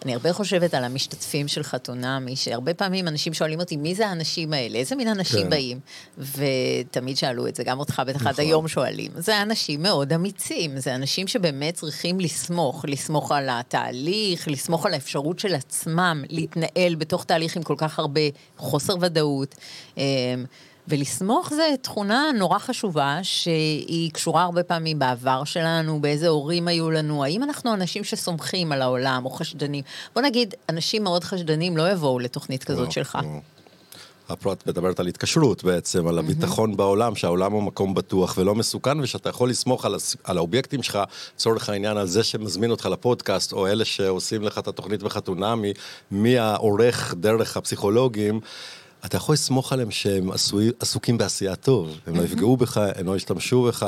אני 0.06 0.14
הרבה 0.14 0.34
חושבת 0.34 0.74
על 0.74 0.84
המשתתפים 0.84 1.48
של 1.48 1.64
חתונמי, 1.64 2.36
שהרבה 2.36 2.74
פעמים 2.74 3.08
אנשים 3.08 3.34
שואלים 3.34 3.60
אותי, 3.60 3.78
מי 3.78 3.96
זה 3.96 4.08
האנשים 4.08 4.54
האלה? 4.54 4.78
איזה 4.78 4.96
מין 4.96 5.08
אנשים 5.08 5.44
כן. 5.44 5.50
באים? 5.50 5.80
ותמיד 6.18 7.18
שאלו 7.18 7.48
את 7.48 7.56
זה, 7.56 7.64
גם 7.64 7.80
אותך 7.80 8.02
בטח 8.08 8.22
עד 8.22 8.34
נכון. 8.34 8.46
היום 8.46 8.68
שואלים. 8.68 9.12
זה 9.16 9.42
אנשים 9.42 9.82
מאוד 9.82 10.14
אמיצים, 10.14 10.80
זה 10.80 10.96
אנשים 10.96 11.28
שבאמת 11.28 11.74
צריכים 11.74 12.20
לסמוך, 12.20 12.86
לסמוך 12.88 13.32
על 13.32 13.48
התהליך, 13.52 14.48
לסמוך 14.48 14.86
על 14.86 14.94
האפשרות 14.94 15.40
של 15.40 15.56
עצמם 15.56 16.24
להתנהל 16.30 16.96
בתוך 16.96 17.24
תהליך 17.24 17.56
עם 17.56 17.64
כל 17.64 17.76
כך 17.78 18.00
הרבה 18.00 18.22
חוסר 18.58 18.96
ודאות. 19.02 19.56
ולסמוך 20.88 21.50
זה 21.54 21.76
תכונה 21.82 22.26
נורא 22.38 22.60
חשובה, 22.60 23.20
שהיא 23.24 24.12
קשורה 24.12 24.44
הרבה 24.44 24.64
פעמים 24.64 25.00
בעבר 25.00 25.44
שלנו, 25.44 26.02
באיזה 26.02 26.28
הורים 26.28 26.68
היו 26.68 26.92
לנו, 26.92 27.24
האם 27.24 27.44
אנחנו 27.44 27.74
אנשים 27.74 28.04
שסומכים 28.04 28.72
על 28.72 28.82
העולם 28.82 29.26
או 29.26 29.30
חשדנים. 29.30 29.84
בוא 30.14 30.22
נגיד, 30.22 30.54
אנשים 30.70 31.04
מאוד 31.04 31.24
חשדנים 31.24 31.78
לא 31.78 31.92
יבואו 31.92 32.20
לתוכנית 32.20 32.64
כזאת 32.64 32.86
לא, 32.86 32.92
שלך. 32.92 33.18
לא. 33.24 33.30
את 34.34 34.68
מדברת 34.68 35.00
על 35.00 35.08
התקשרות 35.08 35.64
בעצם, 35.64 36.08
על 36.08 36.20
הביטחון 36.20 36.78
בעולם, 36.78 37.16
שהעולם 37.16 37.52
הוא 37.52 37.64
מקום 37.64 37.94
בטוח 37.94 38.38
ולא 38.38 38.56
מסוכן, 38.56 39.00
ושאתה 39.00 39.30
יכול 39.30 39.50
לסמוך 39.50 39.86
על, 39.86 39.96
על 40.24 40.38
האובייקטים 40.38 40.84
שלך, 40.84 41.00
לצורך 41.36 41.70
העניין, 41.70 41.98
על 41.98 42.08
זה 42.08 42.24
שמזמין 42.24 42.72
אותך 42.72 42.86
לפודקאסט, 42.86 43.54
או 43.54 43.68
אלה 43.68 43.86
שעושים 43.86 44.44
לך 44.44 44.58
את 44.58 44.68
התוכנית 44.68 45.04
בחתונה, 45.04 45.56
מהעורך 46.12 47.14
דרך 47.18 47.58
הפסיכולוגים. 47.58 48.40
אתה 49.06 49.18
יכול 49.18 49.34
לסמוך 49.34 49.74
עליהם 49.74 49.92
שהם 49.92 50.32
עשוי, 50.32 50.72
עסוקים 50.80 51.18
בעשייה 51.18 51.56
טוב, 51.56 51.98
הם 52.08 52.16
לא 52.16 52.22
יפגעו 52.22 52.58
בך, 52.58 52.82
הם 52.96 53.06
לא 53.06 53.16
ישתמשו 53.16 53.64
בך. 53.64 53.86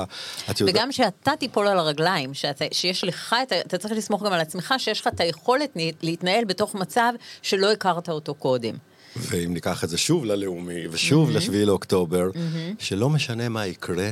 וגם 0.60 0.91
שאתה 0.91 1.32
תיפול 1.39 1.67
על 1.67 1.80
הרגליים, 1.80 2.34
שאתה, 2.34 2.65
שיש 2.71 3.04
לך, 3.04 3.36
את, 3.43 3.54
אתה 3.54 3.78
צריך 3.78 3.93
לסמוך 3.93 4.23
גם 4.23 4.34
על 4.34 4.39
עצמך, 4.39 4.73
שיש 4.78 5.02
לך 5.02 5.08
את 5.08 5.19
היכולת 5.19 5.78
להתנהל 6.02 6.45
בתוך 6.45 6.76
מצב 6.76 7.13
שלא 7.41 7.71
הכרת 7.71 8.10
אותו 8.10 8.36
קודם. 8.36 8.76
ואם 9.15 9.54
ניקח 9.54 9.84
את 9.84 9.89
זה 9.89 9.97
שוב 9.97 10.26
ללאומי, 10.26 10.88
ושוב 10.91 11.30
mm-hmm. 11.30 11.34
לשביעי 11.34 11.65
לאוקטובר, 11.65 12.30
mm-hmm. 12.34 12.84
שלא 12.84 13.10
משנה 13.10 13.49
מה 13.49 13.65
יקרה, 13.65 14.10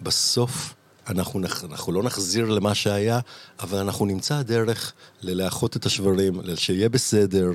בסוף 0.00 0.74
אנחנו, 1.08 1.40
נח, 1.40 1.64
אנחנו 1.64 1.92
לא 1.92 2.02
נחזיר 2.02 2.44
למה 2.44 2.74
שהיה, 2.74 3.20
אבל 3.60 3.78
אנחנו 3.78 4.06
נמצא 4.06 4.42
דרך 4.42 4.92
ללאחות 5.22 5.76
את 5.76 5.86
השברים, 5.86 6.40
שיהיה 6.56 6.88
בסדר. 6.88 7.50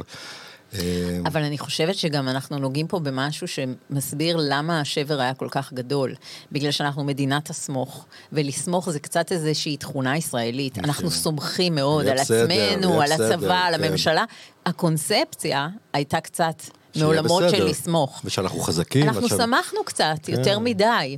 אמ, 0.73 0.79
אבל 1.25 1.43
אני 1.43 1.57
חושבת 1.57 1.95
שגם 1.95 2.29
אנחנו 2.29 2.59
נוגעים 2.59 2.87
פה 2.87 2.99
במשהו 2.99 3.47
שמסביר 3.47 4.37
למה 4.39 4.79
השבר 4.79 5.19
היה 5.19 5.33
כל 5.33 5.47
כך 5.51 5.73
גדול. 5.73 6.15
בגלל 6.51 6.71
שאנחנו 6.71 7.03
מדינת 7.03 7.49
הסמוך, 7.49 8.05
ולסמוך 8.33 8.89
זה 8.89 8.99
קצת 8.99 9.31
איזושהי 9.31 9.77
תכונה 9.77 10.17
ישראלית. 10.17 10.77
אנחנו 10.77 11.11
סומכים 11.11 11.75
מאוד 11.75 12.07
על 12.07 12.17
עצמנו, 12.17 13.01
על 13.01 13.11
הצבא, 13.11 13.65
על 13.65 13.77
כן. 13.77 13.83
הממשלה. 13.83 14.23
הקונספציה 14.65 15.67
הייתה 15.93 16.19
קצת 16.19 16.63
מעולמות 16.95 17.43
של 17.49 17.65
לסמוך. 17.65 18.21
ושאנחנו 18.25 18.59
חזקים. 18.59 19.09
אנחנו 19.09 19.29
שמחנו 19.29 19.79
קצת, 19.85 20.29
יותר 20.29 20.55
כן. 20.55 20.63
מדי. 20.63 21.17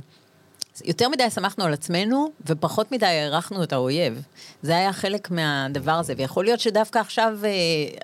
יותר 0.84 1.08
מדי 1.08 1.30
שמחנו 1.30 1.64
על 1.64 1.72
עצמנו, 1.72 2.30
ופחות 2.46 2.92
מדי 2.92 3.06
הערכנו 3.06 3.62
את 3.62 3.72
האויב. 3.72 4.22
זה 4.62 4.76
היה 4.76 4.92
חלק 4.92 5.30
מהדבר 5.30 5.92
הזה, 5.92 6.14
ויכול 6.16 6.44
להיות 6.44 6.60
שדווקא 6.60 6.98
עכשיו, 6.98 7.38
אה, 7.44 7.50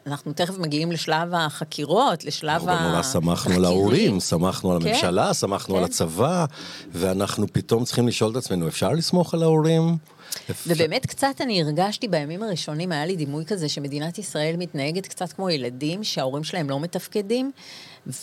אנחנו 0.07 0.33
תכף 0.33 0.59
מגיעים 0.59 0.93
לשלב 0.93 1.35
החקירות, 1.35 2.25
לשלב 2.25 2.51
התחקירים. 2.51 2.79
אנחנו 2.79 2.91
נורא 2.91 3.03
שמחנו 3.03 3.55
על 3.55 3.65
ההורים, 3.65 4.21
שמחנו 4.21 4.73
על 4.73 4.83
כן, 4.83 4.89
הממשלה, 4.89 5.35
שמחנו 5.35 5.75
כן. 5.75 5.79
על 5.79 5.85
הצבא, 5.85 6.45
ואנחנו 6.93 7.47
פתאום 7.53 7.85
צריכים 7.85 8.09
לשאול 8.09 8.31
את 8.31 8.37
עצמנו, 8.37 8.69
אפשר 8.69 8.93
לסמוך 8.93 9.35
על 9.35 9.43
ההורים? 9.43 9.97
ובאמת 10.67 11.07
קצת 11.07 11.41
אני 11.41 11.63
הרגשתי 11.63 12.09
בימים 12.09 12.43
הראשונים, 12.43 12.93
היה 12.93 13.07
לי 13.07 13.17
דימוי 13.17 13.45
כזה 13.45 13.69
שמדינת 13.69 14.19
ישראל 14.19 14.55
מתנהגת 14.59 15.07
קצת 15.07 15.33
כמו 15.33 15.51
ילדים 15.51 16.05
שההורים 16.05 16.45
שלהם 16.45 16.71
לא 16.71 16.81
מתפקדים. 16.81 17.53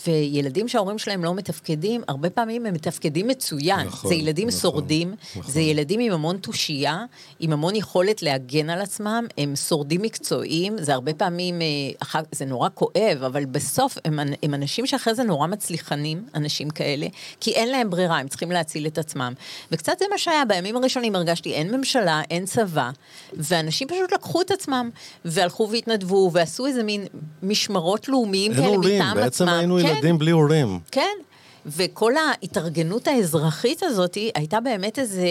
וילדים 0.08 0.67
שההורים 0.67 0.98
שלהם 0.98 1.24
לא 1.24 1.36
מתפקדים, 1.36 2.02
הרבה 2.08 2.30
פעמים 2.30 2.65
הם 2.65 2.74
מתפקדים 2.74 3.28
מצוין. 3.28 3.88
נכון, 3.88 4.10
זה 4.10 4.15
ילדים 4.15 4.48
נכון, 4.48 4.60
שורדים, 4.60 5.15
נכון. 5.36 5.52
זה 5.52 5.62
ילדים 5.62 6.00
עם 6.00 6.12
המון 6.12 6.38
תושייה, 6.38 7.06
עם 7.39 7.54
המון 7.54 7.76
יכולת 7.76 8.22
להגן 8.22 8.69
על 8.69 8.82
עצמם, 8.82 9.26
הם 9.38 9.56
שורדים 9.56 10.02
מקצועיים, 10.02 10.76
זה 10.80 10.93
הרבה 10.93 11.13
פעמים, 11.13 11.62
אה, 11.62 12.22
זה 12.32 12.46
נורא 12.46 12.69
כואב, 12.74 13.24
אבל 13.26 13.46
בסוף 13.46 13.98
הם, 14.06 14.19
הם 14.43 14.54
אנשים 14.54 14.86
שאחרי 14.86 15.15
זה 15.15 15.24
נורא 15.24 15.48
מצליחנים, 15.48 16.26
אנשים 16.36 16.69
כאלה, 16.69 17.08
כי 17.39 17.52
אין 17.52 17.69
להם 17.69 17.89
ברירה, 17.89 18.19
הם 18.19 18.28
צריכים 18.28 18.52
להציל 18.52 18.88
את 18.88 18.98
עצמם. 18.98 19.34
וקצת 19.72 20.00
זה 20.00 20.06
מה 20.12 20.17
שהיה, 20.17 20.46
בימים 20.46 20.76
הראשונים 20.76 21.15
הרגשתי, 21.15 21.54
אין 21.54 21.76
ממשלה, 21.76 22.22
אין 22.30 22.46
צבא, 22.46 22.89
ואנשים 23.34 23.88
פשוט 23.88 24.13
לקחו 24.13 24.41
את 24.41 24.52
עצמם, 24.52 24.89
והלכו 25.26 25.69
והתנדבו, 25.72 26.32
ועשו 26.34 26.65
איזה 26.65 26.84
מין 26.84 27.06
משמרות 27.43 28.10
לאומיים 28.10 28.54
כאלה 28.54 28.78
מטעם 28.78 29.17
עצמם. 29.17 29.72
היינו 29.77 29.89
כן, 29.89 29.95
ילדים 29.95 30.17
בלי 30.17 30.31
הורים. 30.31 30.79
כן. 30.91 31.17
וכל 31.65 32.13
ההתארגנות 32.17 33.07
האזרחית 33.07 33.83
הזאת 33.83 34.17
הייתה 34.36 34.59
באמת 34.59 34.99
איזה, 34.99 35.27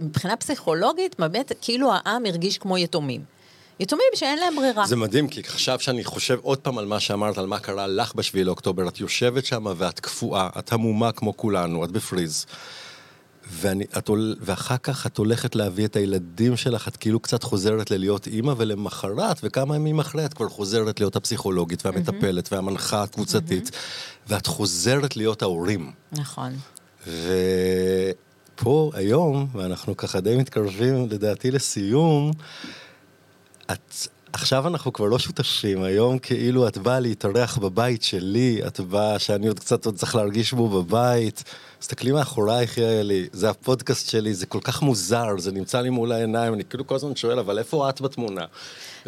מבחינה 0.00 0.36
פסיכולוגית, 0.36 1.16
באמת 1.18 1.52
כאילו 1.60 1.92
העם 1.92 2.26
הרגיש 2.26 2.58
כמו 2.58 2.78
יתומים. 2.78 3.20
יתומים 3.80 4.06
שאין 4.14 4.38
להם 4.38 4.56
ברירה. 4.56 4.86
זה 4.86 4.96
מדהים, 4.96 5.28
כי 5.28 5.40
עכשיו 5.40 5.80
שאני 5.80 6.04
חושב 6.04 6.38
עוד 6.42 6.58
פעם 6.58 6.78
על 6.78 6.86
מה 6.86 7.00
שאמרת, 7.00 7.38
על 7.38 7.46
מה 7.46 7.58
קרה 7.58 7.86
לך 7.86 8.14
בשביעי 8.14 8.44
לאוקטובר, 8.44 8.88
את 8.88 9.00
יושבת 9.00 9.44
שם 9.44 9.66
ואת 9.76 10.00
קפואה, 10.00 10.48
את 10.58 10.72
המומה 10.72 11.12
כמו 11.12 11.36
כולנו, 11.36 11.84
את 11.84 11.90
בפריז. 11.90 12.46
ואני, 13.50 13.84
את, 13.98 14.10
ואחר 14.40 14.76
כך 14.76 15.06
את 15.06 15.18
הולכת 15.18 15.54
להביא 15.54 15.84
את 15.84 15.96
הילדים 15.96 16.56
שלך, 16.56 16.88
את 16.88 16.96
כאילו 16.96 17.20
קצת 17.20 17.42
חוזרת 17.42 17.90
ללהיות 17.90 18.26
אימא, 18.26 18.54
ולמחרת, 18.56 19.40
וכמה 19.42 19.76
ימים 19.76 19.98
אחרי, 19.98 20.24
את 20.24 20.34
כבר 20.34 20.48
חוזרת 20.48 21.00
להיות 21.00 21.16
הפסיכולוגית 21.16 21.86
והמטפלת 21.86 22.46
mm-hmm. 22.46 22.54
והמנחה 22.54 23.02
הקבוצתית, 23.02 23.66
mm-hmm. 23.66 24.28
ואת 24.28 24.46
חוזרת 24.46 25.16
להיות 25.16 25.42
ההורים. 25.42 25.92
נכון. 26.12 26.52
ופה 27.06 28.90
היום, 28.94 29.46
ואנחנו 29.52 29.96
ככה 29.96 30.20
די 30.20 30.36
מתקרבים 30.36 31.08
לדעתי 31.10 31.50
לסיום, 31.50 32.30
את... 33.72 33.94
עכשיו 34.32 34.68
אנחנו 34.68 34.92
כבר 34.92 35.06
לא 35.06 35.18
שותפים, 35.18 35.82
היום 35.82 36.18
כאילו 36.18 36.68
את 36.68 36.78
באה 36.78 37.00
להתארח 37.00 37.58
בבית 37.58 38.02
שלי, 38.02 38.60
את 38.66 38.80
באה 38.80 39.18
שאני 39.18 39.48
עוד 39.48 39.58
קצת 39.58 39.86
עוד 39.86 39.96
צריך 39.96 40.14
להרגיש 40.16 40.52
בו 40.52 40.68
בבית. 40.68 41.44
תסתכלי 41.78 42.12
מאחורייך, 42.12 42.78
יעלי, 42.78 43.26
זה 43.32 43.50
הפודקאסט 43.50 44.10
שלי, 44.10 44.34
זה 44.34 44.46
כל 44.46 44.60
כך 44.62 44.82
מוזר, 44.82 45.38
זה 45.38 45.52
נמצא 45.52 45.80
לי 45.80 45.90
מול 45.90 46.12
העיניים, 46.12 46.54
אני 46.54 46.64
כאילו 46.64 46.86
כל 46.86 46.94
הזמן 46.94 47.16
שואל, 47.16 47.38
אבל 47.38 47.58
איפה 47.58 47.88
את 47.88 48.00
בתמונה? 48.00 48.44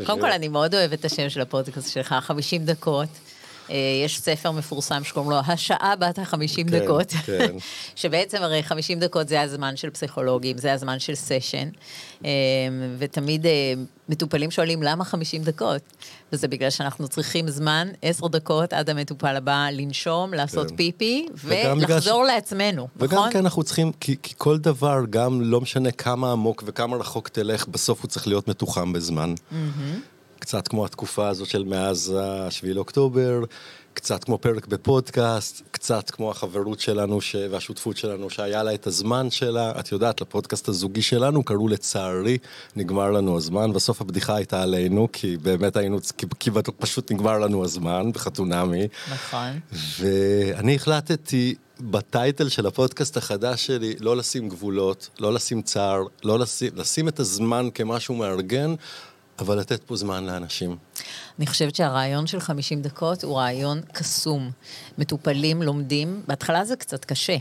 קודם 0.07 0.21
כל, 0.21 0.31
אני 0.31 0.49
מאוד 0.49 0.75
אוהבת 0.75 1.01
את 1.01 1.05
השם 1.05 1.31
של 1.31 1.41
הפודקאסט 1.41 1.93
שלך, 1.93 2.15
50 2.21 2.65
דקות. 2.65 3.09
אה, 3.71 3.77
יש 4.05 4.21
ספר 4.21 4.51
מפורסם 4.51 5.05
שקוראים 5.05 5.31
לו 5.31 5.37
השעה 5.47 5.97
בת 5.97 6.19
החמישים 6.19 6.69
כן, 6.69 6.79
דקות, 6.79 7.11
כן. 7.11 7.57
שבעצם 7.97 8.43
הרי 8.43 8.63
חמישים 8.63 9.01
דקות 9.01 9.29
זה 9.29 9.41
הזמן 9.41 9.77
של 9.77 9.91
פסיכולוגים, 9.91 10.59
זה 10.59 10.73
הזמן 10.73 10.99
של 10.99 11.15
סשן, 11.15 11.69
אה, 12.25 12.31
ותמיד 12.99 13.47
אה, 13.47 13.75
מטופלים 14.09 14.51
שואלים 14.51 14.83
למה 14.83 15.05
חמישים 15.05 15.43
דקות, 15.43 15.83
וזה 16.33 16.49
בגלל 16.49 16.71
שאנחנו 16.71 17.09
צריכים 17.09 17.49
זמן, 17.49 17.89
עשר 18.03 18.29
דקות 18.29 18.73
עד 18.73 18.91
המטופל 18.91 19.37
הבא 19.37 19.67
לנשום, 19.73 20.35
לעשות 20.35 20.71
כן. 20.71 20.77
פיפי, 20.77 21.27
ולחזור 21.45 22.25
ש... 22.25 22.29
לעצמנו, 22.29 22.89
וגם 22.97 23.19
נכון? 23.19 23.31
כי 23.31 23.39
אנחנו 23.39 23.63
צריכים, 23.63 23.93
כי, 24.01 24.17
כי 24.23 24.35
כל 24.39 24.59
דבר, 24.59 25.01
גם 25.11 25.41
לא 25.41 25.61
משנה 25.61 25.91
כמה 25.91 26.33
עמוק 26.33 26.63
וכמה 26.67 26.97
רחוק 26.97 27.29
תלך, 27.29 27.69
בסוף 27.69 28.03
הוא 28.03 28.09
צריך 28.09 28.27
להיות 28.27 28.49
מתוחם 28.49 28.93
בזמן. 28.93 29.35
Mm-hmm. 29.35 30.14
קצת 30.45 30.69
כמו 30.69 30.85
התקופה 30.85 31.29
הזאת 31.29 31.49
של 31.49 31.65
מאז 31.65 32.15
השביעי 32.19 32.75
לאוקטובר, 32.75 33.45
קצת 33.95 34.25
כמו 34.25 34.39
פרק 34.39 34.67
בפודקאסט, 34.67 35.63
קצת 35.71 36.11
כמו 36.11 36.31
החברות 36.31 36.81
שלנו 36.81 37.21
ש... 37.21 37.37
והשותפות 37.51 37.97
שלנו 37.97 38.31
שהיה 38.31 38.63
לה 38.63 38.75
את 38.75 38.87
הזמן 38.87 39.31
שלה. 39.31 39.73
את 39.81 39.93
יודעת, 39.93 40.21
לפודקאסט 40.21 40.69
הזוגי 40.69 41.03
שלנו 41.03 41.45
קראו 41.45 41.69
לצערי, 41.69 42.39
נגמר 42.77 43.11
לנו 43.11 43.37
הזמן. 43.37 43.73
בסוף 43.73 44.01
הבדיחה 44.01 44.37
הייתה 44.37 44.63
עלינו, 44.63 45.09
כי 45.13 45.37
באמת 45.37 45.77
היינו, 45.77 45.99
כי, 46.17 46.27
כי 46.41 46.51
פשוט 46.79 47.11
נגמר 47.11 47.39
לנו 47.39 47.65
הזמן 47.65 48.13
בחתונמי. 48.13 48.89
נכון. 49.13 49.61
ואני 49.99 50.75
החלטתי 50.75 51.55
בטייטל 51.81 52.49
של 52.49 52.67
הפודקאסט 52.67 53.17
החדש 53.17 53.67
שלי, 53.67 53.95
לא 54.01 54.17
לשים 54.17 54.49
גבולות, 54.49 55.09
לא 55.21 55.33
לשים 55.33 55.63
צער, 55.63 56.03
לא 56.25 56.39
לשים, 56.39 56.71
לשים 56.77 57.09
את 57.09 57.21
הזמן 57.21 57.69
כמשהו 57.75 58.15
מארגן, 58.15 58.75
אבל 59.39 59.59
לתת 59.59 59.83
פה 59.83 59.97
זמן 59.97 60.25
לאנשים. 60.25 60.77
אני 61.39 61.47
חושבת 61.47 61.75
שהרעיון 61.75 62.27
של 62.27 62.41
50 62.41 62.83
דקות 62.83 63.25
הוא 63.25 63.39
רעיון 63.39 63.81
קסום. 63.93 64.51
מטופלים 64.99 65.63
לומדים, 65.63 66.23
בהתחלה 66.29 66.65
זה 66.65 66.77
קצת 66.77 67.05
קשה. 67.05 67.37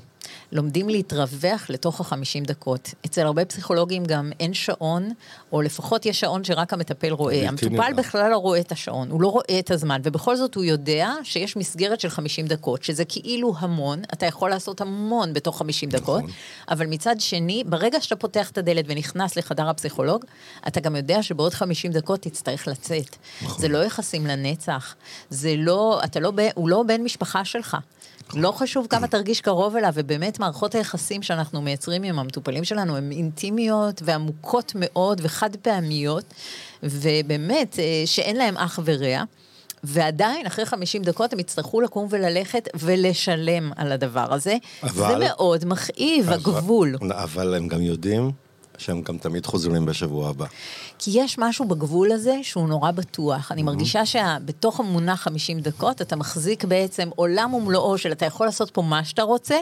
לומדים 0.52 0.90
להתרווח 0.90 1.70
לתוך 1.70 2.02
החמישים 2.02 2.44
דקות. 2.44 2.94
אצל 3.06 3.22
הרבה 3.22 3.46
פסיכולוגים 3.46 4.06
גם 4.06 4.32
אין 4.40 4.54
שעון, 4.54 5.14
או 5.52 5.62
לפחות 5.62 6.06
יש 6.06 6.20
שעון 6.20 6.44
שרק 6.44 6.74
המטפל 6.74 7.12
רואה. 7.12 7.48
המטופל 7.48 7.94
בכלל 7.94 8.32
לא 8.32 8.38
רואה 8.38 8.60
את 8.60 8.72
השעון, 8.72 9.12
הוא 9.12 9.22
לא 9.22 9.28
רואה 9.28 9.60
את 9.60 9.72
הזמן, 9.72 10.02
ובכל 10.04 10.36
זאת 10.36 10.56
הוא 10.56 10.64
יודע 10.64 11.12
שיש 11.24 11.58
מסגרת 11.58 12.00
של 12.00 12.10
חמישים 12.10 12.48
דקות, 12.48 12.84
שזה 12.84 13.06
כאילו 13.06 13.54
המון, 13.60 14.02
אתה 14.14 14.26
יכול 14.26 14.50
לעשות 14.50 14.82
המון 14.82 15.34
בתוך 15.34 15.58
חמישים 15.58 15.90
דקות, 15.90 16.24
נכון. 16.24 16.32
אבל 16.70 16.86
מצד 16.86 17.16
שני, 17.20 17.64
ברגע 17.66 18.02
שאתה 18.02 18.16
פותח 18.16 18.52
את 18.52 18.58
הדלת 18.58 18.86
ונכנס 18.88 19.36
לחדר 19.36 19.70
הפסיכולוג, 19.70 20.26
אתה 20.68 20.80
גם 20.80 20.96
יודע 20.96 21.24
שבעוד 21.24 21.54
חמישים 21.54 21.92
דקות 21.92 22.22
תצטרך 22.22 22.68
לצאת. 22.68 23.16
נכון. 23.44 23.62
זה 23.62 23.68
לא 23.68 23.84
יחסים 23.84 24.28
לנצח, 24.28 24.96
זה 25.30 25.54
לא, 25.58 26.02
אתה 26.04 26.20
לא, 26.20 26.32
הוא 26.56 26.70
לא 26.70 26.84
בן 26.84 27.02
משפחה 27.04 27.46
שלך. 27.46 27.78
לא 28.34 28.52
חשוב 28.52 28.88
כמה 28.90 29.08
תרגיש 29.08 29.42
קרוב 29.42 29.76
אליו, 29.76 29.92
ובאמת 29.96 30.40
מערכות 30.40 30.76
היחסים 30.76 31.24
שאנחנו 31.24 31.62
מייצרים 31.62 32.04
עם 32.04 32.20
המטופלים 32.20 32.64
שלנו 32.64 32.98
הן 32.98 33.12
אינטימיות 33.12 34.02
ועמוקות 34.06 34.72
מאוד 34.76 35.22
וחד 35.24 35.56
פעמיות, 35.56 36.34
ובאמת 36.84 37.80
אה, 37.80 38.04
שאין 38.06 38.36
להם 38.36 38.58
אח 38.58 38.80
ורע. 38.86 39.24
ועדיין, 39.84 40.46
אחרי 40.46 40.66
50 40.66 41.04
דקות 41.04 41.34
הם 41.34 41.40
יצטרכו 41.40 41.82
לקום 41.82 42.08
וללכת 42.10 42.70
ולשלם 42.80 43.72
על 43.76 43.92
הדבר 43.92 44.34
הזה. 44.34 44.58
אבל... 44.84 44.92
זה 44.92 45.26
מאוד 45.26 45.66
מכאיב, 45.66 46.26
אבל... 46.26 46.34
הגבול. 46.34 46.96
אבל 47.12 47.56
הם 47.56 47.68
גם 47.68 47.82
יודעים 47.82 48.32
שהם 48.78 49.02
גם 49.02 49.18
תמיד 49.18 49.46
חוזרים 49.46 49.86
בשבוע 49.86 50.30
הבא. 50.30 50.46
כי 51.00 51.12
יש 51.14 51.38
משהו 51.38 51.66
בגבול 51.66 52.12
הזה 52.12 52.36
שהוא 52.42 52.68
נורא 52.68 52.92
בטוח. 52.92 53.52
אני 53.52 53.64
מרגישה 53.64 54.06
שבתוך 54.06 54.80
המונח 54.80 55.22
50 55.22 55.60
דקות 55.60 56.02
אתה 56.02 56.16
מחזיק 56.16 56.64
בעצם 56.64 57.10
עולם 57.16 57.54
ומלואו 57.54 57.98
של 57.98 58.12
אתה 58.12 58.26
יכול 58.26 58.46
לעשות 58.46 58.72
פה 58.72 58.82
מה 58.82 59.04
שאתה 59.04 59.22
רוצה, 59.22 59.58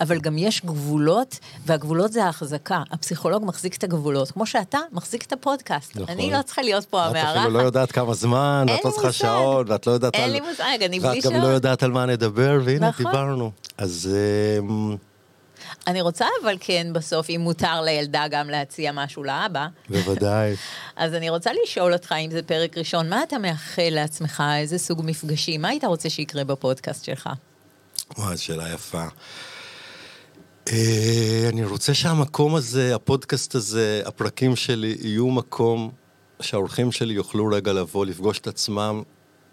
אבל 0.00 0.20
גם 0.20 0.38
יש 0.38 0.62
גבולות, 0.64 1.38
והגבולות 1.66 2.12
זה 2.12 2.24
ההחזקה. 2.24 2.82
הפסיכולוג 2.90 3.44
מחזיק 3.44 3.76
את 3.76 3.84
הגבולות, 3.84 4.30
כמו 4.30 4.46
שאתה 4.46 4.78
מחזיק 4.92 5.26
את 5.26 5.32
הפודקאסט. 5.32 5.96
נכון. 5.96 6.08
אני 6.08 6.30
לא 6.30 6.42
צריכה 6.42 6.62
להיות 6.62 6.84
פה 6.84 7.02
המארחת. 7.02 7.30
את 7.32 7.36
אפילו 7.36 7.50
לא 7.50 7.62
יודעת 7.62 7.92
כמה 7.92 8.14
זמן, 8.14 8.66
ואת 8.68 8.84
לא 8.84 8.90
צריכה 8.90 9.12
שעון, 9.12 9.64
ואת 9.68 9.86
לא 9.86 9.92
יודעת 9.92 10.14
על... 10.14 10.20
אין 10.20 10.32
לי 10.32 10.40
מושג, 10.40 10.82
אני 10.84 11.00
בלי 11.00 11.22
שעון. 11.22 11.34
ואת 11.34 11.42
גם 11.42 11.48
לא 11.48 11.54
יודעת 11.54 11.82
על 11.82 11.90
מה 11.90 12.06
נדבר, 12.06 12.60
והנה, 12.64 12.88
נכון. 12.88 13.06
דיברנו. 13.06 13.50
אז... 13.78 14.10
אני 15.86 16.00
רוצה 16.00 16.26
אבל 16.42 16.56
כן 16.60 16.86
בסוף, 16.92 17.30
אם 17.30 17.40
מותר 17.40 17.80
לילדה 17.80 18.24
גם 18.30 18.50
להציע 18.50 18.92
משהו 18.92 19.24
לאבא. 19.24 19.66
בוודאי. 19.88 20.54
אז 20.96 21.14
אני 21.14 21.30
רוצה 21.30 21.50
לשאול 21.62 21.92
אותך, 21.92 22.12
אם 22.12 22.30
זה 22.30 22.42
פרק 22.42 22.78
ראשון, 22.78 23.08
מה 23.08 23.22
אתה 23.22 23.38
מאחל 23.38 23.88
לעצמך, 23.90 24.42
איזה 24.56 24.78
סוג 24.78 25.02
מפגשים, 25.04 25.62
מה 25.62 25.68
היית 25.68 25.84
רוצה 25.84 26.10
שיקרה 26.10 26.44
בפודקאסט 26.44 27.04
שלך? 27.04 27.28
וואי, 28.18 28.36
שאלה 28.36 28.72
יפה. 28.72 29.04
Uh, 30.68 30.72
אני 31.48 31.64
רוצה 31.64 31.94
שהמקום 31.94 32.54
הזה, 32.54 32.94
הפודקאסט 32.94 33.54
הזה, 33.54 34.02
הפרקים 34.04 34.56
שלי, 34.56 34.96
יהיו 35.00 35.28
מקום 35.28 35.90
שהאורחים 36.40 36.92
שלי 36.92 37.14
יוכלו 37.14 37.46
רגע 37.46 37.72
לבוא, 37.72 38.06
לפגוש 38.06 38.38
את 38.38 38.46
עצמם 38.46 39.02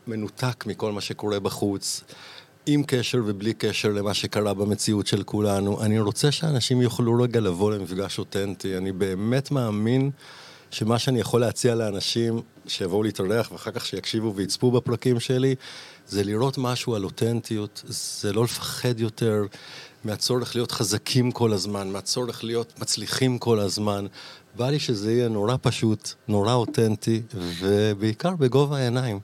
מנותק 0.07 0.65
מכל 0.65 0.91
מה 0.91 1.01
שקורה 1.01 1.39
בחוץ. 1.39 2.03
עם 2.73 2.83
קשר 2.87 3.21
ובלי 3.25 3.53
קשר 3.53 3.89
למה 3.89 4.13
שקרה 4.13 4.53
במציאות 4.53 5.07
של 5.07 5.23
כולנו. 5.23 5.81
אני 5.81 5.99
רוצה 5.99 6.31
שאנשים 6.31 6.81
יוכלו 6.81 7.21
רגע 7.23 7.39
לבוא 7.39 7.71
למפגש 7.71 8.19
אותנטי. 8.19 8.77
אני 8.77 8.91
באמת 8.91 9.51
מאמין 9.51 10.11
שמה 10.71 10.99
שאני 10.99 11.19
יכול 11.19 11.41
להציע 11.41 11.75
לאנשים 11.75 12.41
שיבואו 12.67 13.03
להתארח 13.03 13.51
ואחר 13.51 13.71
כך 13.71 13.85
שיקשיבו 13.85 14.35
ויצפו 14.35 14.71
בפרקים 14.71 15.19
שלי, 15.19 15.55
זה 16.07 16.23
לראות 16.23 16.57
משהו 16.57 16.95
על 16.95 17.03
אותנטיות, 17.03 17.83
זה 17.87 18.33
לא 18.33 18.43
לפחד 18.43 18.99
יותר 18.99 19.43
מהצורך 20.03 20.55
להיות 20.55 20.71
חזקים 20.71 21.31
כל 21.31 21.53
הזמן, 21.53 21.87
מהצורך 21.87 22.43
להיות 22.43 22.73
מצליחים 22.81 23.37
כל 23.37 23.59
הזמן. 23.59 24.05
בא 24.55 24.69
לי 24.69 24.79
שזה 24.79 25.11
יהיה 25.11 25.27
נורא 25.27 25.55
פשוט, 25.61 26.13
נורא 26.27 26.53
אותנטי, 26.53 27.21
ובעיקר 27.59 28.35
בגובה 28.35 28.77
העיניים. 28.77 29.19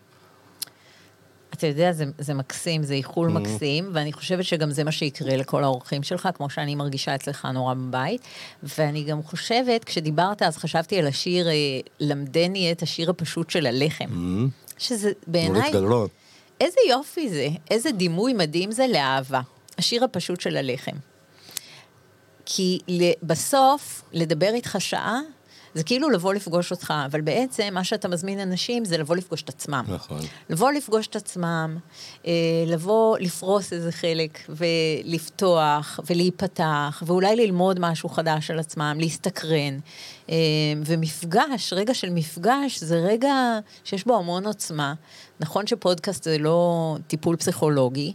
אתה 1.57 1.67
יודע, 1.67 1.91
זה, 1.91 2.05
זה 2.17 2.33
מקסים, 2.33 2.83
זה 2.83 2.93
איחול 2.93 3.29
mm-hmm. 3.29 3.31
מקסים, 3.31 3.89
ואני 3.93 4.13
חושבת 4.13 4.45
שגם 4.45 4.71
זה 4.71 4.83
מה 4.83 4.91
שיקרה 4.91 5.37
לכל 5.37 5.63
האורחים 5.63 6.03
שלך, 6.03 6.29
כמו 6.33 6.49
שאני 6.49 6.75
מרגישה 6.75 7.15
אצלך 7.15 7.47
נורא 7.53 7.73
בבית. 7.73 8.21
ואני 8.63 9.03
גם 9.03 9.23
חושבת, 9.23 9.83
כשדיברת, 9.83 10.41
אז 10.41 10.57
חשבתי 10.57 10.99
על 10.99 11.07
השיר, 11.07 11.47
אה, 11.47 11.53
למדני 11.99 12.71
את 12.71 12.81
השיר 12.81 13.09
הפשוט 13.09 13.49
של 13.49 13.65
הלחם. 13.65 14.05
Mm-hmm. 14.05 14.75
שזה 14.77 15.11
בעיניי... 15.27 15.71
איזה 16.61 16.79
יופי 16.89 17.29
זה, 17.29 17.47
איזה 17.71 17.91
דימוי 17.91 18.33
מדהים 18.33 18.71
זה 18.71 18.85
לאהבה. 18.87 19.41
השיר 19.77 20.03
הפשוט 20.03 20.41
של 20.41 20.57
הלחם. 20.57 20.95
כי 22.45 22.79
בסוף, 23.23 24.01
לדבר 24.13 24.53
איתך 24.53 24.75
שעה, 24.79 25.19
זה 25.75 25.83
כאילו 25.83 26.09
לבוא 26.09 26.33
לפגוש 26.33 26.71
אותך, 26.71 26.93
אבל 27.05 27.21
בעצם 27.21 27.69
מה 27.71 27.83
שאתה 27.83 28.07
מזמין 28.07 28.39
אנשים 28.39 28.85
זה 28.85 28.97
לבוא 28.97 29.15
לפגוש 29.15 29.41
את 29.41 29.49
עצמם. 29.49 29.85
נכון. 29.87 30.19
לבוא 30.49 30.71
לפגוש 30.71 31.07
את 31.07 31.15
עצמם, 31.15 31.77
אה, 32.27 32.31
לבוא 32.67 33.17
לפרוס 33.19 33.73
איזה 33.73 33.91
חלק 33.91 34.39
ולפתוח 34.49 35.99
ולהיפתח, 36.05 37.03
ואולי 37.05 37.35
ללמוד 37.35 37.79
משהו 37.79 38.09
חדש 38.09 38.51
על 38.51 38.59
עצמם, 38.59 38.97
להסתקרן. 38.99 39.79
אה, 40.29 40.35
ומפגש, 40.85 41.73
רגע 41.73 41.93
של 41.93 42.09
מפגש, 42.09 42.79
זה 42.79 42.99
רגע 42.99 43.33
שיש 43.83 44.05
בו 44.05 44.17
המון 44.17 44.45
עוצמה. 44.45 44.93
נכון 45.39 45.67
שפודקאסט 45.67 46.23
זה 46.23 46.37
לא 46.37 46.97
טיפול 47.07 47.35
פסיכולוגי, 47.35 48.13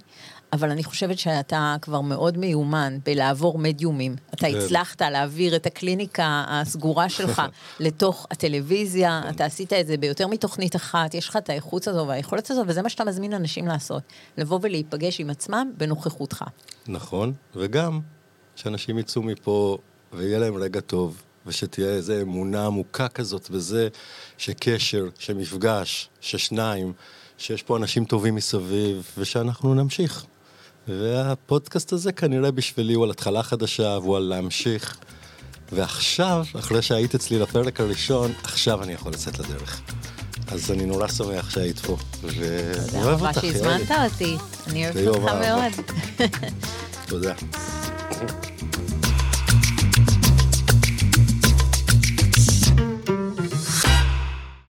אבל 0.53 0.71
אני 0.71 0.85
חושבת 0.85 1.19
שאתה 1.19 1.77
כבר 1.83 2.01
מאוד 2.01 2.39
מיומן 2.39 2.99
בלעבור 3.05 3.59
מדיומים. 3.59 4.17
אתה 4.35 4.47
כן. 4.47 4.59
הצלחת 4.59 5.03
להעביר 5.03 5.57
את 5.57 5.67
הקליניקה 5.67 6.45
הסגורה 6.49 7.09
שלך 7.09 7.43
לתוך 7.81 8.27
הטלוויזיה, 8.31 9.23
אתה 9.31 9.45
עשית 9.45 9.73
את 9.73 9.87
זה 9.87 9.97
ביותר 9.97 10.27
מתוכנית 10.27 10.77
אחת, 10.77 11.15
יש 11.15 11.29
לך 11.29 11.37
את 11.37 11.51
האיכות 11.51 11.89
הזו 11.89 12.05
והיכולת 12.09 12.51
הזו, 12.51 12.63
וזה 12.67 12.83
מה 12.83 12.89
שאתה 12.89 13.05
מזמין 13.05 13.33
אנשים 13.33 13.67
לעשות, 13.67 14.03
לבוא 14.39 14.59
ולהיפגש 14.63 15.21
עם 15.21 15.31
עצמם 15.31 15.73
בנוכחותך. 15.77 16.45
נכון, 16.89 17.33
וגם 17.57 18.01
שאנשים 18.57 18.99
יצאו 18.99 19.23
מפה 19.23 19.79
ויהיה 20.13 20.39
להם 20.39 20.57
רגע 20.57 20.81
טוב, 20.81 21.23
ושתהיה 21.47 21.89
איזו 21.89 22.21
אמונה 22.23 22.67
עמוקה 22.67 23.09
כזאת 23.09 23.51
בזה 23.51 23.89
שקשר, 24.39 25.09
שמפגש, 25.19 26.11
ששניים, 26.21 26.93
שיש 27.39 27.63
פה 27.63 27.77
אנשים 27.77 28.05
טובים 28.05 28.35
מסביב, 28.35 29.11
ושאנחנו 29.19 29.75
נמשיך. 29.75 30.27
והפודקאסט 30.90 31.92
הזה 31.92 32.12
כנראה 32.12 32.50
בשבילי 32.50 32.94
הוא 32.94 33.05
על 33.05 33.11
התחלה 33.11 33.42
חדשה 33.42 33.98
והוא 34.03 34.16
על 34.16 34.22
להמשיך. 34.22 34.98
ועכשיו, 35.72 36.44
אחרי 36.59 36.83
שהיית 36.83 37.14
אצלי 37.14 37.38
לפרק 37.38 37.81
הראשון, 37.81 38.33
עכשיו 38.42 38.83
אני 38.83 38.92
יכול 38.92 39.12
לצאת 39.12 39.38
לדרך. 39.38 39.81
אז 40.48 40.70
אני 40.70 40.87
נורא 40.87 41.09
שמח 41.09 41.50
שהיית 41.50 41.79
פה, 41.79 41.96
ואוהב 42.22 42.37
אותך, 42.42 42.92
יאללה. 42.92 42.92
תודה 42.92 43.12
רבה 43.12 43.33
שהזמנת 43.40 43.90
אותי, 44.12 44.37
אני 44.66 44.88
אוהבת 44.88 45.07
אותך 45.07 45.33
מאוד. 45.33 45.72
תודה. 47.07 47.35